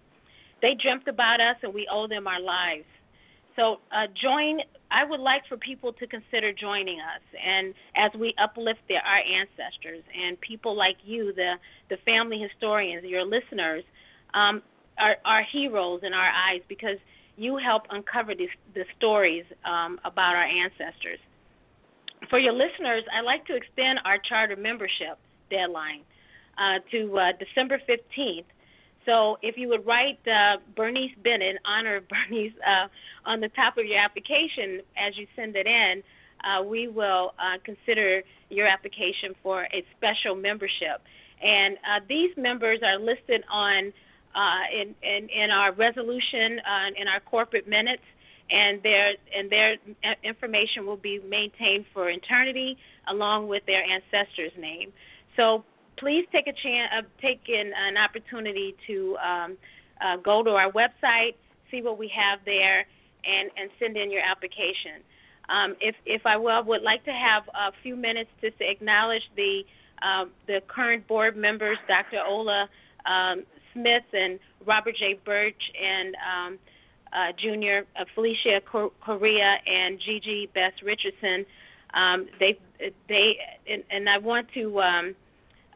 [0.63, 2.85] They dreamt about us, and we owe them our lives.
[3.57, 4.61] So uh, join.
[4.91, 9.19] I would like for people to consider joining us, and as we uplift their, our
[9.21, 11.55] ancestors and people like you, the
[11.89, 13.85] the family historians, your listeners,
[14.35, 14.63] um,
[14.99, 16.99] are, are heroes in our eyes because
[17.37, 21.19] you help uncover these, the stories um, about our ancestors.
[22.29, 25.19] For your listeners, I'd like to extend our charter membership
[25.51, 26.03] deadline
[26.59, 28.45] uh, to uh, December 15th
[29.07, 32.89] So if you would write uh, Bernice Bennett in honor of Bernice uh,
[33.25, 36.03] on the top of your application as you send it in,
[36.45, 41.03] uh, we will uh, consider your application for a special membership.
[41.43, 43.93] And uh, these members are listed on
[44.35, 46.61] uh, in, in, in our resolution
[46.97, 48.03] in our corporate minutes,
[48.49, 49.77] and their and their
[50.23, 52.79] information will be maintained for eternity
[53.09, 54.93] along with their ancestor's name.
[55.37, 55.65] So
[56.01, 59.59] please take a chance, uh, take in an opportunity to um,
[60.01, 61.35] uh, go to our website,
[61.71, 62.87] see what we have there,
[63.25, 65.05] and and send in your application.
[65.49, 69.23] Um, if if I will, would like to have a few minutes just to acknowledge
[69.37, 69.63] the
[70.03, 72.23] um, the current board members, Dr.
[72.27, 72.69] Ola
[73.07, 75.19] um, Smith and Robert J.
[75.25, 76.59] Birch and um,
[77.13, 81.45] uh, Junior uh, Felicia Correa and Gigi Bess Richardson.
[81.93, 82.59] Um, they
[83.09, 83.37] they
[83.69, 84.81] and, and, I want to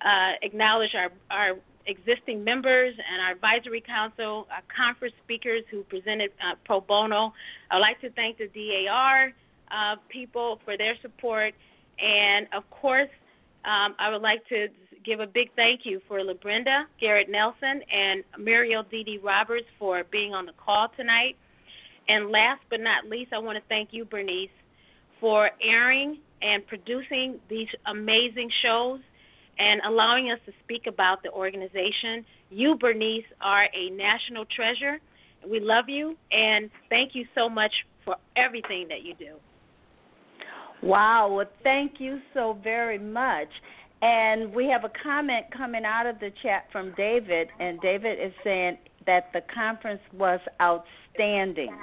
[0.02, 6.30] uh, acknowledge our our existing members and our advisory council, our conference speakers who presented
[6.42, 7.32] uh, pro bono.
[7.70, 9.32] I'd like to thank the DAR
[9.70, 11.54] uh, people for their support,
[11.98, 13.10] and of course,
[13.64, 14.68] um, I would like to
[15.04, 20.34] give a big thank you for LaBrenda Garrett Nelson and Muriel Dee Roberts for being
[20.34, 21.36] on the call tonight.
[22.08, 24.50] And last but not least, I want to thank you, Bernice,
[25.20, 29.00] for airing and producing these amazing shows
[29.58, 32.24] and allowing us to speak about the organization.
[32.50, 34.98] You, Bernice, are a national treasure.
[35.48, 37.72] We love you, and thank you so much
[38.04, 39.34] for everything that you do.
[40.82, 41.32] Wow.
[41.34, 43.48] Well, thank you so very much.
[44.02, 48.32] And we have a comment coming out of the chat from David, and David is
[48.42, 48.76] saying
[49.06, 51.74] that the conference was outstanding,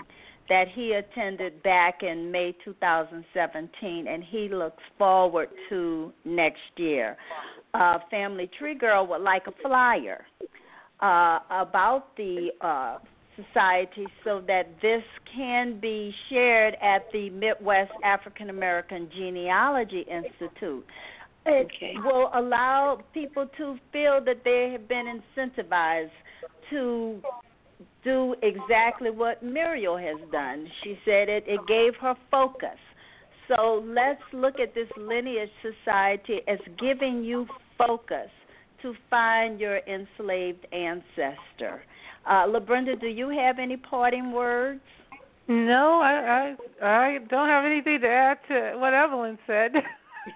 [0.47, 7.17] that he attended back in May 2017, and he looks forward to next year.
[7.73, 10.25] Uh, Family Tree Girl would like a flyer
[10.99, 12.97] uh, about the uh,
[13.35, 15.03] society so that this
[15.33, 20.85] can be shared at the Midwest African American Genealogy Institute.
[21.45, 21.93] It okay.
[22.03, 26.11] will allow people to feel that they have been incentivized
[26.69, 27.21] to
[28.03, 30.67] do exactly what Muriel has done.
[30.83, 32.77] She said it, it gave her focus.
[33.55, 37.45] So let's look at this lineage society as giving you
[37.77, 38.29] focus
[38.81, 41.83] to find your enslaved ancestor.
[42.25, 44.81] Uh, LaBrenda, do you have any parting words?
[45.47, 49.71] No, I, I I don't have anything to add to what Evelyn said.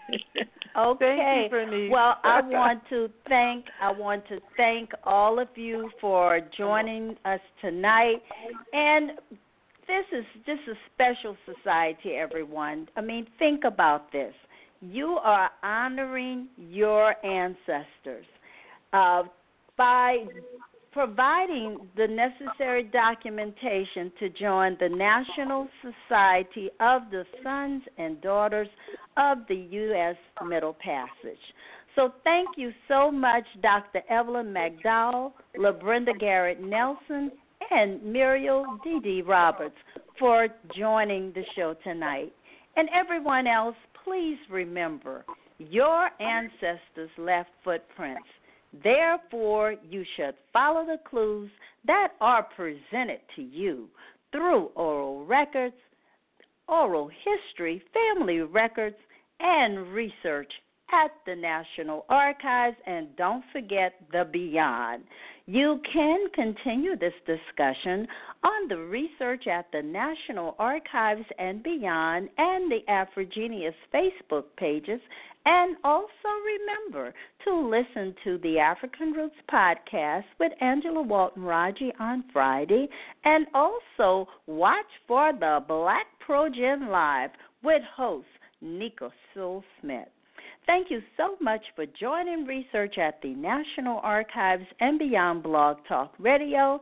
[0.77, 1.47] okay.
[1.91, 7.39] Well, I want to thank I want to thank all of you for joining us
[7.61, 8.21] tonight.
[8.73, 9.11] And
[9.87, 12.87] this is just a special society, everyone.
[12.95, 14.33] I mean, think about this.
[14.81, 18.25] You are honoring your ancestors
[18.93, 19.23] uh,
[19.77, 20.25] by
[20.91, 28.69] providing the necessary documentation to join the National Society of the Sons and Daughters
[29.17, 30.15] of the U.S.
[30.47, 31.37] Middle Passage.
[31.95, 34.01] So thank you so much, Dr.
[34.09, 37.31] Evelyn McDowell, LaBrenda Garrett Nelson,
[37.71, 39.75] and Muriel Dee Dee Roberts
[40.19, 40.47] for
[40.77, 42.33] joining the show tonight.
[42.75, 45.25] And everyone else, please remember
[45.57, 48.27] your ancestors left footprints
[48.83, 51.49] Therefore, you should follow the clues
[51.85, 53.87] that are presented to you
[54.31, 55.75] through oral records,
[56.67, 58.97] oral history, family records,
[59.39, 60.51] and research
[60.91, 62.77] at the National Archives.
[62.85, 65.03] And don't forget the beyond.
[65.47, 68.07] You can continue this discussion
[68.43, 74.99] on the research at the National Archives and Beyond and the AfriGeneas Facebook pages
[75.45, 76.09] and also
[76.43, 77.13] remember
[77.45, 82.87] to listen to the African Roots podcast with Angela Walton Raji on Friday.
[83.23, 87.29] And also watch for the Black Progen Live
[87.63, 88.25] with host
[88.63, 90.07] Nicka Sewell Smith.
[90.65, 96.13] Thank you so much for joining research at the National Archives and Beyond Blog Talk
[96.17, 96.81] Radio.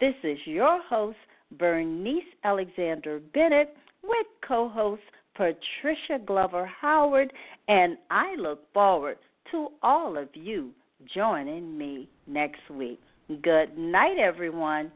[0.00, 1.16] This is your host,
[1.58, 5.02] Bernice Alexander Bennett, with co host
[5.34, 7.32] Patricia Glover Howard,
[7.66, 9.18] and I look forward
[9.50, 10.70] to all of you
[11.12, 13.00] joining me next week.
[13.42, 14.92] Good night, everyone.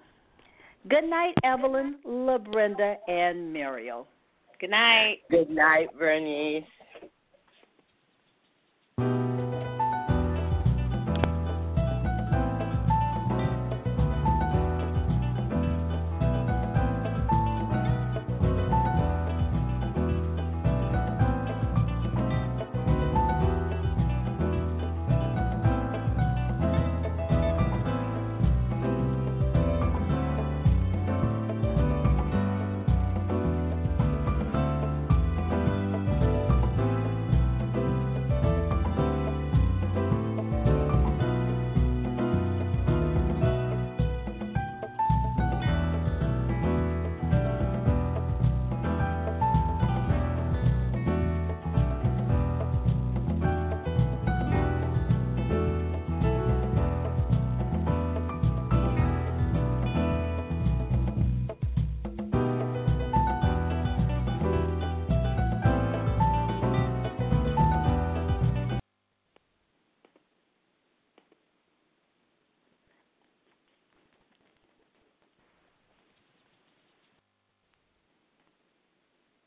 [0.88, 4.06] Good night, Evelyn, LaBrenda, and Muriel.
[4.60, 5.18] Good night.
[5.28, 6.64] Good night, Bernice.